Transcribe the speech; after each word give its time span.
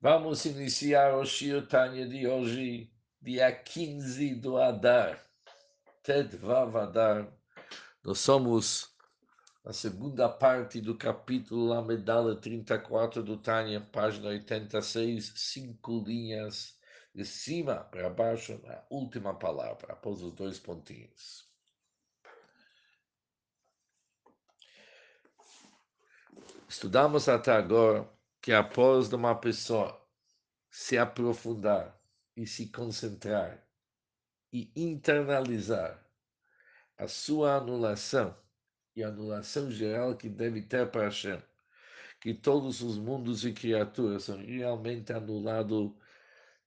Vamos 0.00 0.44
iniciar 0.44 1.12
o 1.16 1.26
Shio 1.26 1.66
Tanya 1.66 2.06
de 2.06 2.24
hoje, 2.24 2.88
dia 3.20 3.50
15 3.50 4.36
do 4.36 4.56
Adar, 4.56 5.20
Ted 6.04 6.36
Vav 6.36 6.76
Adar. 6.76 7.26
Nós 8.04 8.20
somos 8.20 8.94
a 9.64 9.72
segunda 9.72 10.28
parte 10.28 10.80
do 10.80 10.96
capítulo 10.96 11.72
a 11.72 11.82
medalha 11.82 12.36
34 12.36 13.24
do 13.24 13.38
Tanya, 13.38 13.80
página 13.80 14.28
86, 14.28 15.32
cinco 15.34 16.04
linhas 16.06 16.78
de 17.12 17.24
cima 17.24 17.78
para 17.78 18.08
baixo, 18.08 18.52
a 18.68 18.84
última 18.88 19.36
palavra, 19.36 19.94
após 19.94 20.22
os 20.22 20.32
dois 20.32 20.60
pontinhos. 20.60 21.44
Estudamos 26.68 27.28
até 27.28 27.50
agora 27.50 28.08
que 28.40 28.52
após 28.52 29.12
uma 29.12 29.34
pessoa 29.34 30.00
se 30.70 30.96
aprofundar 30.96 31.98
e 32.36 32.46
se 32.46 32.68
concentrar 32.68 33.66
e 34.52 34.70
internalizar 34.76 36.04
a 36.96 37.06
sua 37.06 37.56
anulação 37.56 38.36
e 38.94 39.02
a 39.02 39.08
anulação 39.08 39.70
geral 39.70 40.16
que 40.16 40.28
deve 40.28 40.62
ter 40.62 40.90
para 40.90 41.04
Hashem, 41.04 41.42
que 42.20 42.34
todos 42.34 42.80
os 42.82 42.98
mundos 42.98 43.44
e 43.44 43.52
criaturas 43.52 44.24
são 44.24 44.38
realmente 44.38 45.12
anulados 45.12 45.92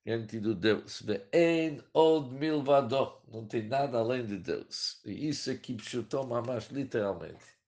diante 0.04 0.40
do 0.40 0.54
Deus. 0.54 1.02
Ve'en 1.02 1.82
od 1.92 2.32
milvado, 2.32 3.20
não 3.28 3.46
tem 3.46 3.68
nada 3.68 3.98
além 3.98 4.26
de 4.26 4.38
Deus. 4.38 5.00
E 5.04 5.28
isso 5.28 5.50
é 5.50 5.56
que 5.56 5.78
chutou 5.78 6.26
mais 6.26 6.68
literalmente. 6.68 7.61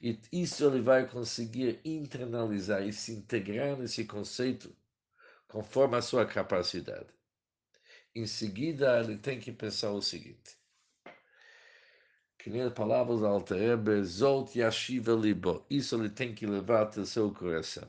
E 0.00 0.18
isso 0.32 0.64
ele 0.64 0.80
vai 0.80 1.06
conseguir 1.06 1.78
internalizar 1.84 2.82
e 2.82 2.92
se 2.92 3.12
integrar 3.12 3.76
nesse 3.76 4.06
conceito 4.06 4.74
conforme 5.46 5.96
a 5.96 6.02
sua 6.02 6.24
capacidade. 6.24 7.08
Em 8.14 8.26
seguida, 8.26 8.98
ele 8.98 9.18
tem 9.18 9.38
que 9.38 9.52
pensar 9.52 9.90
o 9.90 10.00
seguinte: 10.00 10.58
que 12.38 12.48
nem 12.48 12.62
as 12.62 12.72
palavras 12.72 13.22
Alterebe, 13.22 14.02
Zot 14.02 14.58
Yashiva 14.58 15.12
Libo. 15.12 15.66
Isso 15.68 15.94
ele 15.96 16.08
tem 16.08 16.34
que 16.34 16.46
levar 16.46 16.82
até 16.84 17.04
seu 17.04 17.32
coração. 17.34 17.88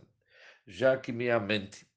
Já 0.68 0.98
que 0.98 1.14
minha 1.14 1.40
mente 1.40 1.88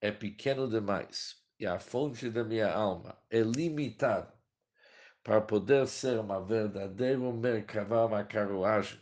é 0.00 0.10
pequena 0.10 0.66
demais 0.66 1.36
e 1.58 1.66
a 1.66 1.78
fonte 1.78 2.30
da 2.30 2.42
minha 2.42 2.72
alma 2.72 3.16
é 3.30 3.40
limitada 3.40 4.32
para 5.22 5.40
poder 5.40 5.86
ser 5.86 6.18
uma 6.18 6.44
verdadeira 6.44 7.18
Merkavah, 7.18 8.06
uma 8.06 8.24
carruagem 8.24 8.98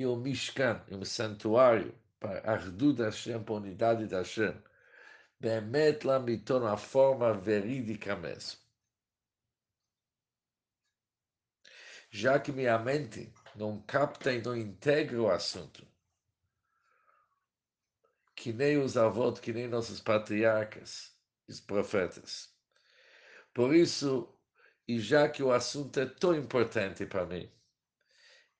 e 0.00 0.06
o 0.06 0.16
Mishkan, 0.16 0.82
e 0.88 0.94
o 0.94 1.04
santuário, 1.04 1.94
para 2.18 2.40
a 2.40 2.52
Ardu 2.52 2.94
da 2.94 3.04
Hashem, 3.04 3.44
para 3.44 3.54
a 3.54 3.58
unidade 3.58 4.06
da 4.06 4.20
Hashem, 4.20 4.56
Bemet 5.38 6.06
Lamiton, 6.06 6.66
a 6.66 6.74
forma 6.74 7.34
verídica 7.34 8.16
mesmo. 8.16 8.58
Já 12.10 12.40
que 12.40 12.50
minha 12.50 12.78
mente 12.78 13.30
não 13.54 13.82
capta 13.82 14.32
e 14.32 14.40
não 14.40 14.56
integra 14.56 15.20
o 15.20 15.30
assunto, 15.30 15.86
que 18.34 18.54
nem 18.54 18.78
os 18.78 18.96
avós, 18.96 19.38
que 19.38 19.52
nem 19.52 19.68
nossos 19.68 20.00
patriarcas, 20.00 21.14
os 21.46 21.60
profetas. 21.60 22.54
Por 23.52 23.74
isso, 23.74 24.34
e 24.88 24.98
já 24.98 25.28
que 25.28 25.42
o 25.42 25.52
assunto 25.52 26.00
é 26.00 26.06
tão 26.06 26.34
importante 26.34 27.04
para 27.04 27.26
mim, 27.26 27.52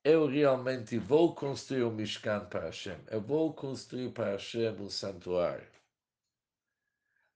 eu 0.03 0.27
realmente 0.27 0.98
vou 0.98 1.34
construir 1.34 1.84
um 1.84 1.91
Mishkan 1.91 2.47
para 2.47 2.67
Hashem. 2.67 2.98
Eu 3.09 3.20
vou 3.20 3.53
construir 3.53 4.11
para 4.12 4.33
Hashem 4.33 4.70
um 4.81 4.89
santuário 4.89 5.69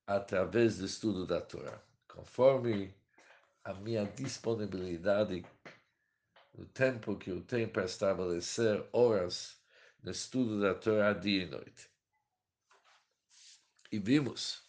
através 0.07 0.79
do 0.79 0.87
estudo 0.87 1.27
da 1.27 1.41
Torá, 1.41 1.81
conforme 2.09 2.95
a 3.62 3.73
minha 3.75 4.05
disponibilidade, 4.05 5.45
o 6.52 6.64
tempo 6.67 7.17
que 7.17 7.30
eu 7.30 7.42
tenho 7.42 7.69
para 7.69 7.85
estabelecer 7.85 8.86
horas 8.92 9.58
no 10.02 10.11
estudo 10.11 10.61
da 10.61 10.75
Torá 10.75 11.13
dia 11.13 11.45
e 11.45 11.46
noite. 11.46 11.91
E 13.91 13.98
vimos 13.98 14.63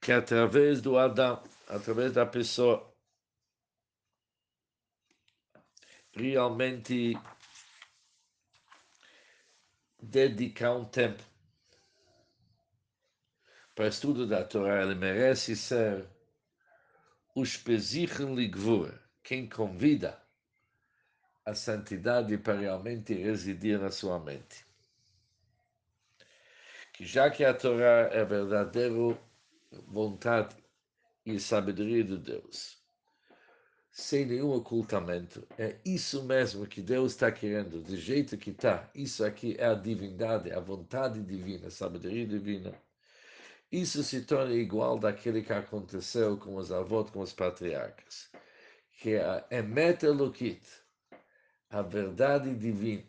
que 0.00 0.12
através 0.12 0.80
do 0.80 0.98
Adão, 0.98 1.42
através 1.68 2.12
da 2.12 2.26
pessoa, 2.26 2.91
realmente 6.12 7.16
dedicar 10.00 10.74
um 10.74 10.84
tempo 10.84 11.22
para 13.74 13.88
estudo 13.88 14.26
da 14.26 14.44
Torá, 14.44 14.82
ele 14.82 14.94
merece 14.94 15.56
ser 15.56 16.06
o 17.34 17.44
Spezichem 17.44 18.34
Ligvur, 18.34 18.92
quem 19.22 19.48
convida 19.48 20.22
a 21.44 21.54
santidade 21.54 22.36
para 22.38 22.58
realmente 22.58 23.14
residir 23.14 23.78
na 23.78 23.90
sua 23.90 24.18
mente. 24.18 24.66
Que 26.92 27.06
já 27.06 27.30
que 27.30 27.44
a 27.44 27.54
Torá 27.54 28.10
é 28.12 28.24
verdadeira 28.24 29.18
vontade 29.86 30.54
e 31.24 31.40
sabedoria 31.40 32.04
de 32.04 32.18
Deus, 32.18 32.81
sem 33.92 34.24
nenhum 34.24 34.50
ocultamento. 34.52 35.46
É 35.58 35.78
isso 35.84 36.22
mesmo 36.24 36.66
que 36.66 36.80
Deus 36.80 37.12
está 37.12 37.30
querendo, 37.30 37.82
do 37.82 37.96
jeito 37.96 38.38
que 38.38 38.50
está. 38.50 38.90
Isso 38.94 39.22
aqui 39.24 39.54
é 39.58 39.66
a 39.66 39.74
divindade, 39.74 40.50
a 40.50 40.58
vontade 40.58 41.22
divina, 41.22 41.68
a 41.68 41.70
sabedoria 41.70 42.26
divina. 42.26 42.74
Isso 43.70 44.02
se 44.02 44.22
torna 44.22 44.54
igual 44.54 44.98
daquele 44.98 45.42
que 45.42 45.52
aconteceu 45.52 46.38
com 46.38 46.56
os 46.56 46.72
avós, 46.72 47.10
com 47.10 47.20
os 47.20 47.32
patriarcas. 47.32 48.30
Que 48.98 49.14
é 49.14 49.24
a 49.24 49.46
Emet 49.50 50.04
Elokit, 50.06 50.62
a 51.68 51.82
verdade 51.82 52.54
divina, 52.54 53.04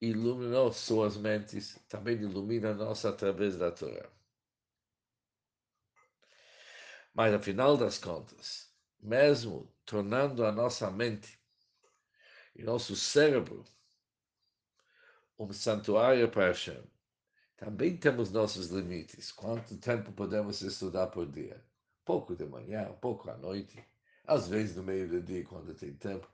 iluminou 0.00 0.72
suas 0.72 1.16
mentes, 1.16 1.78
também 1.88 2.16
ilumina 2.16 2.74
nós 2.74 3.04
através 3.04 3.56
da 3.56 3.70
Torá. 3.70 4.08
Mas, 7.14 7.34
afinal 7.34 7.76
das 7.76 7.98
contas, 7.98 8.71
mesmo 9.02 9.68
tornando 9.84 10.46
a 10.46 10.52
nossa 10.52 10.90
mente 10.90 11.38
e 12.54 12.62
nosso 12.62 12.94
cérebro 12.94 13.64
um 15.38 15.52
santuário 15.52 16.30
para 16.30 16.46
Hashem, 16.46 16.84
também 17.56 17.96
temos 17.96 18.30
nossos 18.30 18.68
limites. 18.68 19.32
Quanto 19.32 19.76
tempo 19.76 20.12
podemos 20.12 20.62
estudar 20.62 21.08
por 21.08 21.26
dia? 21.26 21.64
Pouco 22.04 22.36
de 22.36 22.44
manhã, 22.44 22.92
pouco 23.00 23.28
à 23.28 23.36
noite, 23.36 23.84
às 24.24 24.48
vezes 24.48 24.76
no 24.76 24.84
meio 24.84 25.08
do 25.08 25.20
dia, 25.20 25.44
quando 25.44 25.74
tem 25.74 25.94
tempo, 25.94 26.28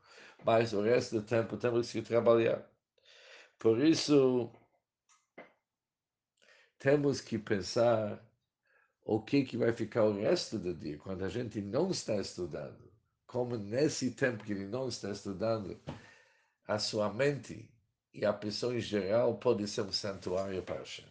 mas 0.44 0.72
o 0.72 0.82
resto 0.82 1.20
do 1.20 1.26
tempo 1.26 1.56
temos 1.56 1.90
que 1.90 2.02
trabalhar. 2.02 2.70
Por 3.58 3.78
isso, 3.80 4.52
temos 6.78 7.20
que 7.20 7.38
pensar 7.38 8.22
o 9.08 9.18
que, 9.18 9.42
que 9.42 9.56
vai 9.56 9.72
ficar 9.72 10.04
o 10.04 10.12
resto 10.12 10.58
do 10.58 10.74
dia, 10.74 10.98
quando 10.98 11.24
a 11.24 11.30
gente 11.30 11.62
não 11.62 11.90
está 11.90 12.16
estudando. 12.16 12.92
Como 13.26 13.56
nesse 13.56 14.10
tempo 14.10 14.44
que 14.44 14.52
ele 14.52 14.66
não 14.66 14.86
está 14.86 15.10
estudando, 15.10 15.80
a 16.66 16.78
sua 16.78 17.10
mente 17.10 17.70
e 18.12 18.26
a 18.26 18.34
pessoa 18.34 18.76
em 18.76 18.80
geral 18.80 19.38
pode 19.38 19.66
ser 19.66 19.80
um 19.80 19.92
santuário 19.92 20.62
para 20.62 20.80
Hashem. 20.80 21.06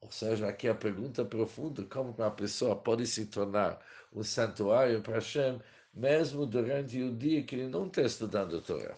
Ou 0.00 0.10
seja, 0.10 0.48
aqui 0.48 0.66
a 0.66 0.74
pergunta 0.74 1.26
profunda, 1.26 1.84
como 1.84 2.12
uma 2.12 2.30
pessoa 2.30 2.74
pode 2.74 3.06
se 3.06 3.26
tornar 3.26 3.78
um 4.14 4.22
santuário 4.22 5.02
para 5.02 5.16
Hashem, 5.16 5.60
mesmo 5.92 6.46
durante 6.46 7.02
o 7.02 7.14
dia 7.14 7.44
que 7.44 7.54
ele 7.54 7.68
não 7.68 7.86
está 7.86 8.00
estudando 8.00 8.56
a 8.56 8.62
Torá. 8.62 8.96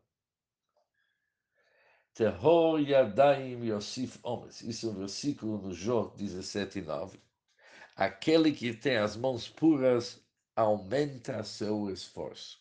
Tehor 2.12 2.80
Yadaim 2.80 3.64
Yosif 3.64 4.18
Omes. 4.22 4.60
Isso 4.62 4.88
é 4.88 4.90
um 4.90 4.94
versículo 4.94 5.58
no 5.58 5.72
Jó 5.72 6.12
17, 6.16 6.82
9. 6.82 7.20
Aquele 7.96 8.52
que 8.52 8.74
tem 8.74 8.96
as 8.96 9.16
mãos 9.16 9.48
puras 9.48 10.20
aumenta 10.56 11.42
seu 11.44 11.88
esforço. 11.88 12.59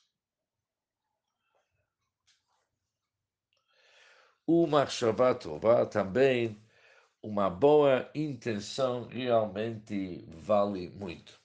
Uma 4.50 4.88
Shabbat 4.88 5.46
também, 5.92 6.60
uma 7.22 7.52
boa 7.52 8.10
intenção 8.16 9.04
realmente 9.04 10.26
vale 10.28 10.90
muito. 10.90 11.40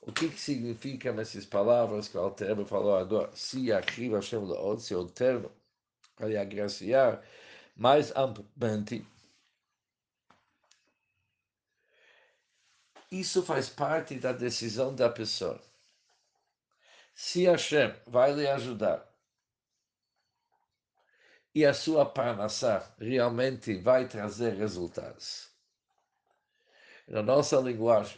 O 0.00 0.10
que, 0.10 0.28
que 0.28 0.40
significam 0.40 1.20
essas 1.20 1.46
palavras 1.46 2.08
que 2.08 2.16
o 2.16 2.20
Alter 2.20 2.64
falou 2.64 2.96
agora? 2.96 3.30
Se 3.36 3.72
aqui 3.72 4.08
Hashem 4.08 4.40
Leod, 4.40 4.82
se 4.82 4.96
o 4.96 5.06
Eterno 5.06 5.52
vai 6.18 6.36
agraciar 6.36 7.22
mais 7.76 8.10
amplamente, 8.16 9.06
isso 13.12 13.44
faz 13.44 13.68
parte 13.68 14.18
da 14.18 14.32
decisão 14.32 14.92
da 14.92 15.08
pessoa. 15.08 15.60
Se 17.14 17.44
Hashem 17.44 17.94
vai 18.08 18.32
lhe 18.32 18.48
ajudar 18.48 19.07
e 21.58 21.66
a 21.66 21.74
sua 21.74 22.06
parnassá 22.06 22.88
realmente 23.00 23.76
vai 23.78 24.06
trazer 24.06 24.54
resultados. 24.54 25.50
Na 27.08 27.20
nossa 27.20 27.56
linguagem, 27.56 28.16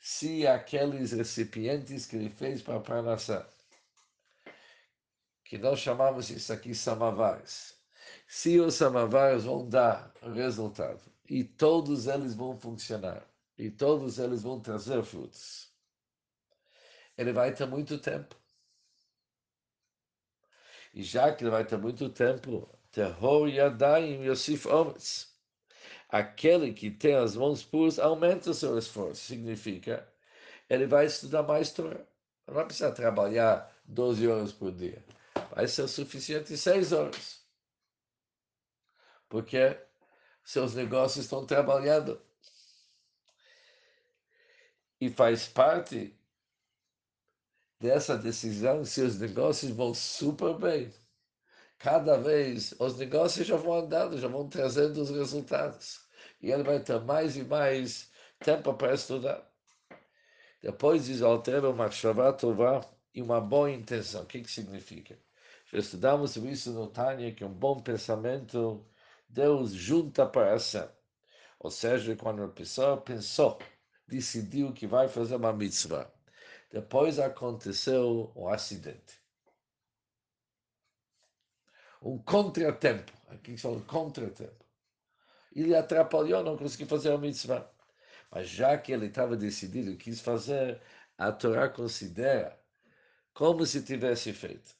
se 0.00 0.44
aqueles 0.44 1.12
recipientes 1.12 2.04
que 2.04 2.16
ele 2.16 2.30
fez 2.30 2.60
para 2.60 2.78
a 2.78 2.80
parnassá, 2.80 3.48
que 5.44 5.56
nós 5.56 5.78
chamamos 5.78 6.30
isso 6.30 6.52
aqui 6.52 6.74
samavares, 6.74 7.78
se 8.26 8.58
os 8.58 8.74
samavares 8.74 9.44
vão 9.44 9.68
dar 9.68 10.12
resultado 10.34 11.00
e 11.28 11.44
todos 11.44 12.08
eles 12.08 12.34
vão 12.34 12.58
funcionar 12.58 13.24
e 13.56 13.70
todos 13.70 14.18
eles 14.18 14.42
vão 14.42 14.58
trazer 14.58 15.04
frutos, 15.04 15.72
ele 17.16 17.32
vai 17.32 17.54
ter 17.54 17.66
muito 17.66 17.96
tempo 17.96 18.39
e 20.92 21.02
já 21.02 21.32
que 21.32 21.44
ele 21.44 21.50
vai 21.50 21.64
ter 21.64 21.78
muito 21.78 22.08
tempo, 22.08 22.68
Terror 22.90 23.48
Yadayim 23.48 24.24
Yosif 24.24 24.66
Ometz. 24.66 25.30
Aquele 26.08 26.72
que 26.72 26.90
tem 26.90 27.14
as 27.14 27.36
mãos 27.36 27.62
puras 27.62 27.98
aumenta 27.98 28.50
o 28.50 28.54
seu 28.54 28.76
esforço. 28.76 29.22
Significa, 29.22 30.06
ele 30.68 30.86
vai 30.86 31.06
estudar 31.06 31.44
mais 31.44 31.72
Torah. 31.72 32.04
Não 32.46 32.54
vai 32.54 32.64
precisar 32.64 32.90
trabalhar 32.92 33.72
12 33.84 34.26
horas 34.26 34.52
por 34.52 34.72
dia. 34.72 35.04
Vai 35.54 35.68
ser 35.68 35.86
suficiente 35.86 36.56
6 36.56 36.92
horas. 36.92 37.40
Porque 39.28 39.78
seus 40.42 40.74
negócios 40.74 41.24
estão 41.24 41.46
trabalhando. 41.46 42.20
E 45.00 45.08
faz 45.08 45.46
parte 45.46 46.19
dessa 47.80 48.16
decisão, 48.16 48.84
seus 48.84 49.18
negócios 49.18 49.72
vão 49.72 49.94
super 49.94 50.54
bem. 50.58 50.92
Cada 51.78 52.18
vez 52.18 52.74
os 52.78 52.98
negócios 52.98 53.46
já 53.46 53.56
vão 53.56 53.74
andando, 53.74 54.18
já 54.18 54.28
vão 54.28 54.48
trazendo 54.48 55.00
os 55.00 55.10
resultados. 55.10 56.00
E 56.42 56.50
ele 56.52 56.62
vai 56.62 56.80
ter 56.80 57.00
mais 57.00 57.36
e 57.36 57.42
mais 57.44 58.10
tempo 58.38 58.74
para 58.74 58.94
estudar. 58.94 59.50
Depois 60.62 61.06
diz 61.06 61.22
Altero 61.22 61.74
Machshavá 61.74 62.32
Tová 62.34 62.82
e 63.14 63.22
uma 63.22 63.40
boa 63.40 63.70
intenção. 63.70 64.22
O 64.22 64.26
que, 64.26 64.42
que 64.42 64.50
significa? 64.50 65.18
Já 65.72 65.78
estudamos 65.78 66.36
isso 66.36 66.72
no 66.72 66.86
Tânia, 66.86 67.32
que 67.32 67.44
um 67.44 67.52
bom 67.52 67.80
pensamento 67.80 68.84
Deus 69.28 69.72
junta 69.72 70.26
para 70.26 70.54
ação. 70.54 70.90
Ou 71.58 71.70
seja, 71.70 72.14
quando 72.16 72.42
a 72.42 72.48
pessoa 72.48 73.00
pensou, 73.00 73.58
decidiu 74.06 74.72
que 74.72 74.86
vai 74.86 75.08
fazer 75.08 75.36
uma 75.36 75.52
mitzvah 75.52 76.10
depois 76.70 77.18
aconteceu 77.18 78.32
um 78.36 78.48
acidente. 78.48 79.20
Um 82.00 82.18
contratempo. 82.18 83.12
Aqui 83.28 83.58
são 83.58 83.74
um 83.74 83.82
contratempo. 83.82 84.64
Ele 85.54 85.74
atrapalhou, 85.74 86.42
não 86.42 86.56
conseguiu 86.56 86.86
fazer 86.86 87.12
a 87.12 87.18
mitzvah. 87.18 87.68
Mas 88.30 88.48
já 88.48 88.78
que 88.78 88.92
ele 88.92 89.06
estava 89.06 89.36
decidido, 89.36 89.96
quis 89.96 90.20
fazer, 90.20 90.80
a 91.18 91.32
Torá 91.32 91.68
considera 91.68 92.58
como 93.34 93.66
se 93.66 93.82
tivesse 93.82 94.32
feito. 94.32 94.74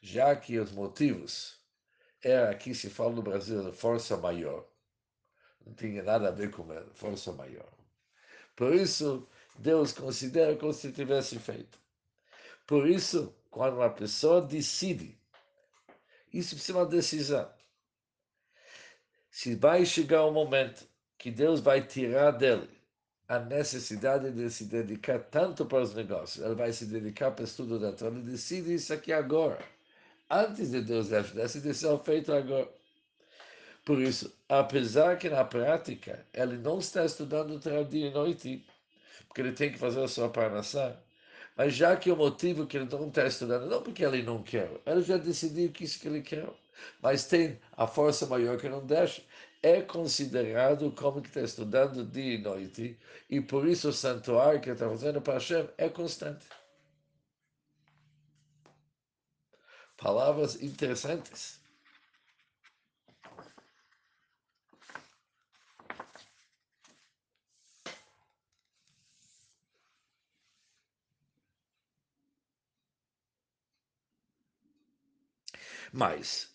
Já 0.00 0.34
que 0.36 0.58
os 0.58 0.70
motivos 0.72 1.60
era 2.22 2.50
aqui 2.50 2.74
se 2.74 2.88
fala 2.88 3.12
no 3.12 3.22
Brasil 3.22 3.72
força 3.72 4.16
maior. 4.16 4.66
Não 5.66 5.74
tinha 5.74 6.02
nada 6.02 6.28
a 6.28 6.32
ver 6.32 6.50
com 6.50 6.72
ela, 6.72 6.92
força 6.94 7.32
maior. 7.32 7.70
Por 8.54 8.74
isso, 8.74 9.28
Deus 9.58 9.92
considera 9.92 10.56
como 10.56 10.72
se 10.72 10.92
tivesse 10.92 11.38
feito. 11.38 11.78
Por 12.66 12.88
isso, 12.88 13.34
quando 13.50 13.76
uma 13.76 13.90
pessoa 13.90 14.40
decide, 14.40 15.18
isso 16.32 16.54
precisa 16.54 16.78
uma 16.78 16.86
decisão. 16.86 17.50
Se 19.30 19.54
vai 19.54 19.84
chegar 19.84 20.24
um 20.24 20.32
momento 20.32 20.86
que 21.18 21.30
Deus 21.30 21.60
vai 21.60 21.86
tirar 21.86 22.32
dele 22.32 22.68
a 23.28 23.38
necessidade 23.38 24.30
de 24.30 24.50
se 24.50 24.64
dedicar 24.64 25.18
tanto 25.18 25.64
para 25.64 25.80
os 25.80 25.94
negócios, 25.94 26.44
ele 26.44 26.54
vai 26.54 26.72
se 26.72 26.84
dedicar 26.84 27.30
para 27.30 27.42
o 27.42 27.46
estudo 27.46 27.78
da 27.78 27.92
Torá, 27.92 28.10
ele 28.10 28.30
decide 28.30 28.74
isso 28.74 28.92
aqui 28.92 29.12
agora, 29.12 29.64
antes 30.28 30.70
de 30.70 30.82
Deus 30.82 31.12
ajudar, 31.12 31.42
essa 31.42 31.60
decisão 31.60 31.98
feita 31.98 32.36
agora. 32.36 32.68
Por 33.84 34.00
isso, 34.00 34.32
apesar 34.48 35.16
que 35.16 35.30
na 35.30 35.44
prática 35.44 36.26
ele 36.34 36.58
não 36.58 36.78
está 36.78 37.04
estudando 37.04 37.58
Torá 37.58 37.82
dia 37.82 38.08
e 38.08 38.10
noite, 38.10 38.66
porque 39.26 39.40
ele 39.40 39.52
tem 39.52 39.70
que 39.72 39.78
fazer 39.78 40.02
a 40.02 40.08
sua 40.08 40.28
parnassá. 40.28 40.96
Mas 41.56 41.74
já 41.74 41.96
que 41.96 42.10
o 42.10 42.16
motivo 42.16 42.66
que 42.66 42.76
ele 42.76 42.88
não 42.90 43.08
está 43.08 43.26
estudando, 43.26 43.68
não 43.68 43.82
porque 43.82 44.04
ele 44.04 44.22
não 44.22 44.42
quer, 44.42 44.70
ele 44.86 45.02
já 45.02 45.16
decidiu 45.16 45.70
que 45.70 45.84
isso 45.84 46.00
que 46.00 46.08
ele 46.08 46.22
quer, 46.22 46.48
mas 47.00 47.24
tem 47.26 47.60
a 47.76 47.86
força 47.86 48.26
maior 48.26 48.58
que 48.58 48.68
não 48.68 48.84
deixa, 48.84 49.22
é 49.62 49.80
considerado 49.80 50.90
como 50.92 51.22
que 51.22 51.28
está 51.28 51.42
estudando 51.42 52.04
dia 52.04 52.34
e 52.34 52.38
noite, 52.38 52.98
e 53.30 53.40
por 53.40 53.68
isso 53.68 53.90
o 53.90 53.92
santuário 53.92 54.60
que 54.60 54.70
está 54.70 54.88
fazendo 54.88 55.20
para 55.20 55.34
Hashem 55.34 55.68
é 55.78 55.88
constante. 55.88 56.46
Palavras 59.96 60.60
interessantes. 60.60 61.61
Mas, 75.92 76.50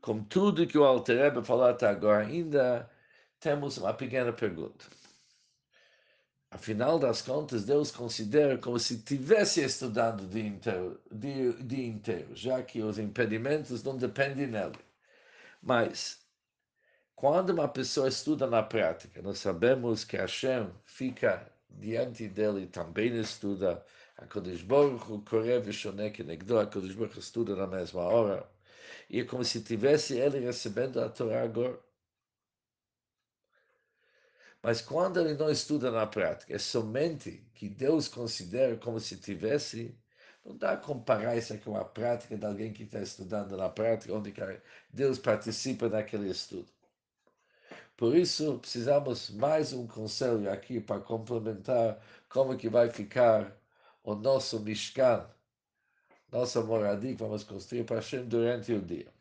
com 0.00 0.22
tudo 0.24 0.66
que 0.66 0.76
o 0.76 0.84
Alterebe 0.84 1.44
falou 1.44 1.66
até 1.66 1.86
agora, 1.86 2.26
ainda 2.26 2.90
temos 3.40 3.78
uma 3.78 3.94
pequena 3.94 4.32
pergunta. 4.32 4.84
Afinal 6.50 6.98
das 6.98 7.22
contas, 7.22 7.64
Deus 7.64 7.90
considera 7.90 8.58
como 8.58 8.78
se 8.78 9.02
tivesse 9.02 9.60
estudado 9.62 10.24
o 10.24 10.28
dia 10.28 10.46
inteiro, 10.46 11.00
dia, 11.10 11.52
dia 11.54 11.86
inteiro, 11.86 12.34
já 12.36 12.62
que 12.62 12.82
os 12.82 12.98
impedimentos 12.98 13.82
não 13.82 13.96
dependem 13.96 14.46
nele. 14.46 14.78
Mas, 15.62 16.20
quando 17.14 17.50
uma 17.50 17.68
pessoa 17.68 18.08
estuda 18.08 18.46
na 18.46 18.62
prática, 18.62 19.22
nós 19.22 19.38
sabemos 19.38 20.04
que 20.04 20.16
Hashem 20.16 20.70
fica 20.84 21.50
diante 21.68 22.28
dele 22.28 22.66
também 22.66 23.16
estuda 23.18 23.84
a 24.16 24.26
Kodesh 24.26 24.62
Baruch 24.62 25.10
Hu 25.10 25.22
Korev 25.22 25.70
Shonek 25.72 26.22
Negdo, 26.22 26.58
a 26.58 26.66
Kodesh 26.66 26.94
Baruch 26.94 27.18
estuda 27.18 27.56
na 27.56 27.66
mesma 27.66 28.02
hora, 28.02 28.48
e 29.10 29.20
é 29.20 29.24
como 29.24 29.44
se 29.44 29.62
tivesse 29.62 30.18
ele 30.18 30.38
recebendo 30.38 31.00
a 31.00 31.08
Torá 31.08 31.42
agora. 31.42 31.78
Mas 34.62 34.80
quando 34.80 35.20
ele 35.20 35.34
não 35.34 35.50
estuda 35.50 35.90
na 35.90 36.06
prática, 36.06 36.54
é 36.54 36.58
somente 36.58 37.44
que 37.54 37.68
Deus 37.68 38.08
considera 38.08 38.76
como 38.76 38.98
se 38.98 39.16
tivesse, 39.16 39.94
não 40.44 40.56
dá 40.56 40.72
a 40.72 40.76
comparar 40.76 41.36
isso 41.36 41.56
com 41.58 41.76
a 41.76 41.84
prática 41.84 42.36
de 42.36 42.46
alguém 42.46 42.72
que 42.72 42.84
está 42.84 43.00
estudando 43.00 43.56
na 43.56 43.68
prática, 43.68 44.14
onde 44.14 44.32
Deus 44.90 45.18
participa 45.18 45.88
daquele 45.88 46.30
estudo. 46.30 46.72
Por 47.96 48.16
isso, 48.16 48.58
precisamos 48.58 49.30
mais 49.30 49.72
um 49.72 49.86
conselho 49.86 50.50
aqui 50.50 50.80
para 50.80 51.00
complementar 51.00 52.00
como 52.28 52.56
que 52.56 52.68
vai 52.68 52.90
ficar 52.90 53.54
o 54.03 54.15
nosso 54.15 54.59
Mishkan, 54.59 55.29
nossa 56.31 56.61
moradia 56.63 57.15
que 57.15 57.23
vamos 57.23 57.43
construir 57.43 57.83
para 57.85 57.97
Hashem 57.97 58.27
durante 58.27 58.73
o 58.73 58.81
dia. 58.81 59.11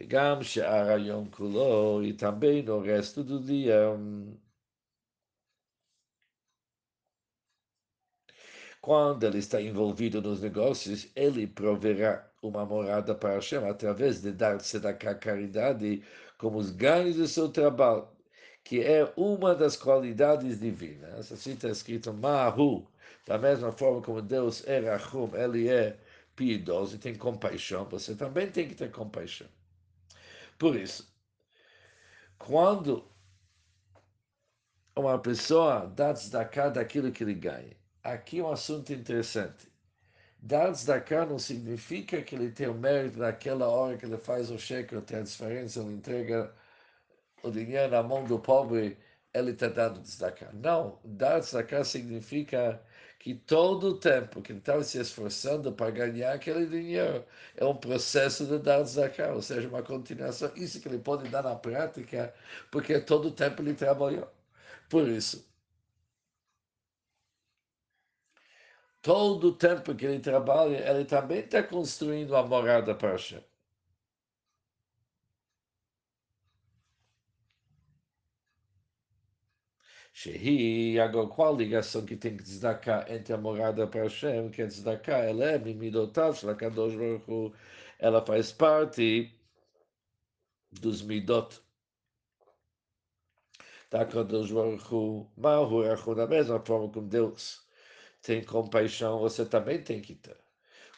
וגם 0.00 0.42
שאר 0.42 0.90
היום 0.90 1.30
כולו, 1.30 2.02
e 2.02 2.12
também 2.14 2.62
no 2.62 2.80
resto 2.80 3.22
do 3.22 3.38
dia. 3.40 3.90
Quando 8.80 9.24
ele 9.24 9.38
está 9.38 9.60
envolvido 9.60 10.22
nos 10.22 10.40
negócios, 10.40 11.08
ele 11.14 11.46
proverá 11.46 12.30
uma 12.42 12.64
morada 12.64 13.14
para 13.14 13.34
Hashem 13.34 13.62
através 13.68 14.22
de 14.22 14.32
dar-se 14.32 14.80
da 14.80 14.94
caridade 14.94 16.02
como 16.38 16.56
os 16.58 16.70
ganhos 16.70 17.16
do 17.16 17.28
seu 17.28 17.50
trabalho 17.50 18.08
que 18.65 18.83
é 18.83 19.13
uma 19.15 19.53
das 19.55 19.77
qualidades 19.77 20.59
divinas. 20.59 21.31
Assim 21.31 21.53
está 21.53 21.69
escrito 21.69 22.11
Mahu, 22.11 22.85
da 23.25 23.37
mesma 23.37 23.71
forma 23.71 24.01
como 24.01 24.21
Deus 24.21 24.67
é 24.67 24.79
Rahum, 24.79 25.29
ele 25.35 25.69
é 25.69 25.95
piedoso 26.35 26.95
e 26.95 26.99
tem 26.99 27.15
compaixão, 27.15 27.85
você 27.85 28.15
também 28.15 28.49
tem 28.51 28.67
que 28.67 28.75
ter 28.75 28.91
compaixão. 28.91 29.47
Por 30.57 30.75
isso, 30.75 31.07
quando 32.39 33.05
uma 34.95 35.19
pessoa 35.19 35.85
dá 35.95 36.13
tzedakah 36.13 36.69
daquilo 36.69 37.11
que 37.11 37.23
ele 37.23 37.35
ganha, 37.35 37.77
aqui 38.03 38.39
é 38.39 38.43
um 38.43 38.51
assunto 38.51 38.91
interessante. 38.91 39.71
Dar 40.39 40.71
tzedakah 40.71 41.27
não 41.27 41.37
significa 41.37 42.21
que 42.21 42.33
ele 42.35 42.51
tem 42.51 42.67
o 42.67 42.73
mérito 42.73 43.19
daquela 43.19 43.67
hora 43.67 43.95
que 43.95 44.05
ele 44.05 44.17
faz 44.17 44.49
o 44.49 44.57
cheque, 44.57 44.95
ou 44.95 45.01
tem 45.03 45.19
a 45.19 45.21
diferença, 45.21 45.81
ele 45.81 45.93
entrega 45.93 46.51
o 47.45 47.51
dinheiro 47.51 47.91
na 47.91 48.03
mão 48.03 48.23
do 48.25 48.39
pobre, 48.39 48.97
ele 49.33 49.51
está 49.51 49.67
dando 49.67 50.01
tzedakah. 50.01 50.51
Não, 50.53 50.99
dar 51.03 51.41
tzedakah 51.41 51.83
significa 51.83 52.81
que 53.19 53.33
todo 53.35 53.89
o 53.89 53.99
tempo 53.99 54.41
que 54.41 54.51
ele 54.51 54.59
estava 54.59 54.83
se 54.83 54.99
esforçando 54.99 55.71
para 55.73 55.91
ganhar 55.91 56.33
aquele 56.33 56.65
dinheiro 56.67 57.25
é 57.55 57.65
um 57.65 57.75
processo 57.75 58.45
de 58.45 58.59
dar 58.59 58.83
tzedakah, 58.83 59.33
ou 59.33 59.41
seja, 59.41 59.67
uma 59.67 59.83
continuação. 59.83 60.51
Isso 60.55 60.81
que 60.81 60.87
ele 60.87 60.99
pode 60.99 61.29
dar 61.29 61.43
na 61.43 61.55
prática, 61.55 62.33
porque 62.71 62.99
todo 62.99 63.27
o 63.29 63.31
tempo 63.31 63.61
ele 63.61 63.73
trabalhou. 63.73 64.29
Por 64.89 65.07
isso, 65.07 65.45
todo 69.01 69.49
o 69.49 69.55
tempo 69.57 69.95
que 69.95 70.05
ele 70.05 70.19
trabalha, 70.19 70.77
ele 70.89 71.05
também 71.05 71.39
está 71.39 71.63
construindo 71.63 72.35
a 72.35 72.43
morada 72.45 72.93
para 72.95 73.11
Hashem. 73.11 73.41
Shehi, 80.25 80.99
agora 80.99 81.27
qual 81.27 81.55
ligação 81.55 82.03
que 82.03 82.15
tem 82.15 82.35
que 82.35 82.41
destacar 82.41 83.11
entre 83.11 83.31
a 83.31 83.37
morada 83.37 83.85
para 83.85 84.01
Hashem, 84.03 84.49
que 84.49 84.63
é 84.63 84.65
destacar, 84.65 85.23
ela 85.23 85.45
é 85.45 85.59
Mimidotav, 85.59 86.35
Shlakadosh 86.35 86.95
Baruch 86.95 87.53
ela 87.99 88.25
faz 88.25 88.51
parte 88.51 89.31
dos 90.71 91.03
Midot. 91.03 91.61
Da 93.91 94.03
Kadosh 94.03 94.51
Baruch 94.51 94.91
Hu, 94.91 95.31
Mahu 95.37 96.15
da 96.15 96.25
mesma 96.25 96.59
forma 96.59 96.89
como 96.91 97.07
Deus 97.07 97.63
tem 98.23 98.43
compaixão, 98.43 99.19
você 99.19 99.45
também 99.45 99.83
tem 99.83 100.01
que 100.01 100.15
ter. 100.15 100.37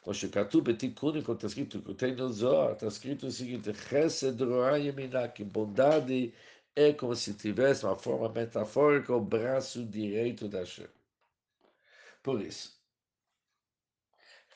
Koshikatu 0.04 0.62
betikuni, 0.62 1.22
como 1.22 1.36
está 1.36 1.48
escrito, 1.48 1.94
tem 1.96 2.16
no 2.16 2.32
Zohar, 2.32 2.72
está 2.72 2.88
escrito 2.88 3.28
o 3.28 3.32
seguinte, 3.32 3.74
Chesed 3.74 4.42
Roayemina, 4.42 5.28
que 5.28 5.44
bondade 5.44 6.34
é 6.78 6.94
como 6.94 7.16
se 7.16 7.34
tivesse 7.34 7.84
uma 7.84 7.96
forma 7.96 8.30
metafórica 8.30 9.12
o 9.12 9.20
braço 9.20 9.84
direito 9.84 10.48
da 10.48 10.60
Hashem. 10.60 10.88
Por 12.22 12.40
isso, 12.40 12.80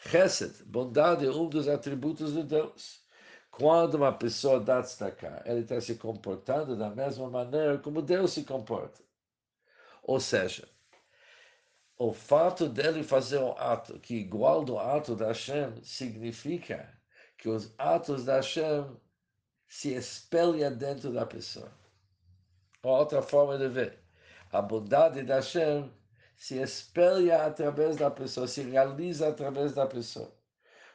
Chesed, 0.08 0.64
bondade 0.66 1.26
é 1.26 1.32
um 1.32 1.50
dos 1.50 1.68
atributos 1.68 2.34
de 2.34 2.44
Deus. 2.44 3.02
Quando 3.50 3.96
uma 3.96 4.14
pessoa 4.14 4.60
dá 4.60 4.82
destacar, 4.82 5.42
ele 5.48 5.62
está 5.62 5.82
se 5.82 5.96
comportando 5.96 6.78
da 6.78 6.92
mesma 6.92 7.28
maneira 7.28 7.80
como 7.80 8.04
Deus 8.04 8.34
se 8.34 8.44
comporta. 8.44 9.02
Ou 10.04 10.20
seja, 10.20 10.70
o 11.98 12.14
fato 12.14 12.70
dele 12.70 13.02
fazer 13.02 13.40
um 13.40 13.58
ato 13.58 14.00
que 14.00 14.14
igual 14.14 14.64
do 14.64 14.78
ato 14.78 15.16
da 15.16 15.30
Hashem 15.30 15.84
significa 15.84 16.96
que 17.36 17.50
os 17.50 17.74
atos 17.80 18.26
da 18.26 18.36
Hashem 18.36 18.96
se 19.68 19.96
espelham 19.96 20.78
dentro 20.78 21.12
da 21.12 21.26
pessoa. 21.26 21.81
Outra 22.84 23.22
forma 23.22 23.58
de 23.58 23.68
ver. 23.68 24.00
A 24.52 24.62
bondade 24.62 25.24
da 25.24 25.36
Hashem 25.36 25.92
se 26.36 26.58
espelha 26.60 27.46
através 27.46 27.98
da 27.98 28.10
pessoa, 28.10 28.48
se 28.48 28.64
realiza 28.64 29.30
através 29.30 29.74
da 29.74 29.86
pessoa. 29.86 30.34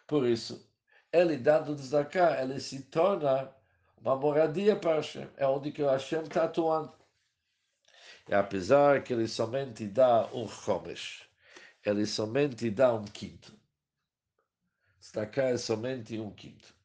Por 0.06 0.26
isso, 0.26 0.68
ele 1.12 1.36
dando 1.36 1.74
destacar, 1.74 2.42
ele 2.42 2.60
se 2.60 2.82
torna 2.82 3.54
uma 3.96 4.16
moradia 4.16 4.76
para 4.76 4.96
Hashem. 4.96 5.28
É 5.36 5.46
onde 5.46 5.70
que 5.70 5.82
o 5.82 5.88
Hashem 5.88 6.22
está 6.22 6.44
atuando. 6.44 6.92
E 8.28 8.34
apesar 8.34 9.02
que 9.04 9.12
ele 9.12 9.28
somente 9.28 9.86
dá 9.86 10.28
um 10.32 10.48
chomesh, 10.48 11.28
ele 11.84 12.04
somente 12.04 12.68
dá 12.68 12.92
um 12.92 13.04
quinto. 13.04 13.56
Destacar 14.98 15.52
é 15.52 15.56
somente 15.56 16.18
um 16.18 16.32
quinto. 16.32 16.75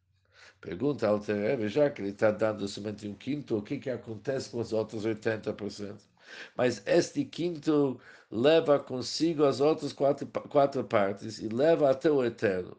Pergunta 0.61 1.07
ao 1.07 1.19
Terebe, 1.19 1.67
já 1.67 1.89
que 1.89 2.01
ele 2.01 2.11
está 2.11 2.29
dando 2.31 2.67
somente 2.67 3.07
um 3.07 3.15
quinto, 3.15 3.57
o 3.57 3.63
que, 3.63 3.79
que 3.79 3.89
acontece 3.89 4.49
com 4.51 4.59
os 4.59 4.71
outros 4.71 5.05
80%? 5.05 5.99
Mas 6.55 6.85
este 6.85 7.25
quinto 7.25 7.99
leva 8.29 8.79
consigo 8.79 9.43
as 9.43 9.59
outras 9.59 9.91
quatro, 9.91 10.27
quatro 10.49 10.83
partes 10.83 11.39
e 11.39 11.49
leva 11.49 11.89
até 11.89 12.11
o 12.11 12.23
eterno, 12.23 12.77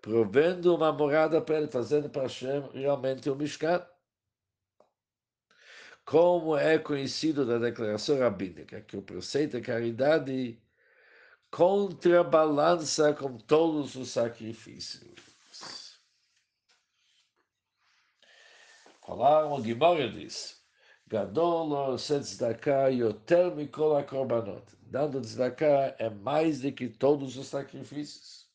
provendo 0.00 0.74
uma 0.74 0.92
morada 0.92 1.40
para 1.40 1.58
ele, 1.58 1.68
fazendo 1.68 2.08
para 2.08 2.22
Hashem 2.22 2.70
realmente 2.72 3.28
um 3.28 3.34
Mishkan. 3.34 3.84
Como 6.04 6.56
é 6.56 6.78
conhecido 6.78 7.44
da 7.44 7.58
declaração 7.58 8.18
rabínica, 8.18 8.80
que 8.80 8.96
o 8.96 9.02
preceito 9.02 9.54
da 9.54 9.60
caridade 9.60 10.60
contrabalança 11.50 13.12
com 13.14 13.36
todos 13.38 13.96
os 13.96 14.10
sacrifícios. 14.10 15.25
Falaram, 19.06 19.54
a 19.54 19.60
Guimora 19.60 20.10
diz, 20.10 20.60
Gadolo 21.08 21.94
tzedakah 21.96 22.88
yoter 22.90 23.54
mikol 23.54 24.02
korbanot. 24.02 24.64
Dando 24.90 25.20
tzedakah 25.20 25.94
é 26.00 26.10
mais 26.10 26.60
do 26.60 26.72
que 26.72 26.88
todos 26.88 27.36
os 27.36 27.46
sacrifícios. 27.46 28.50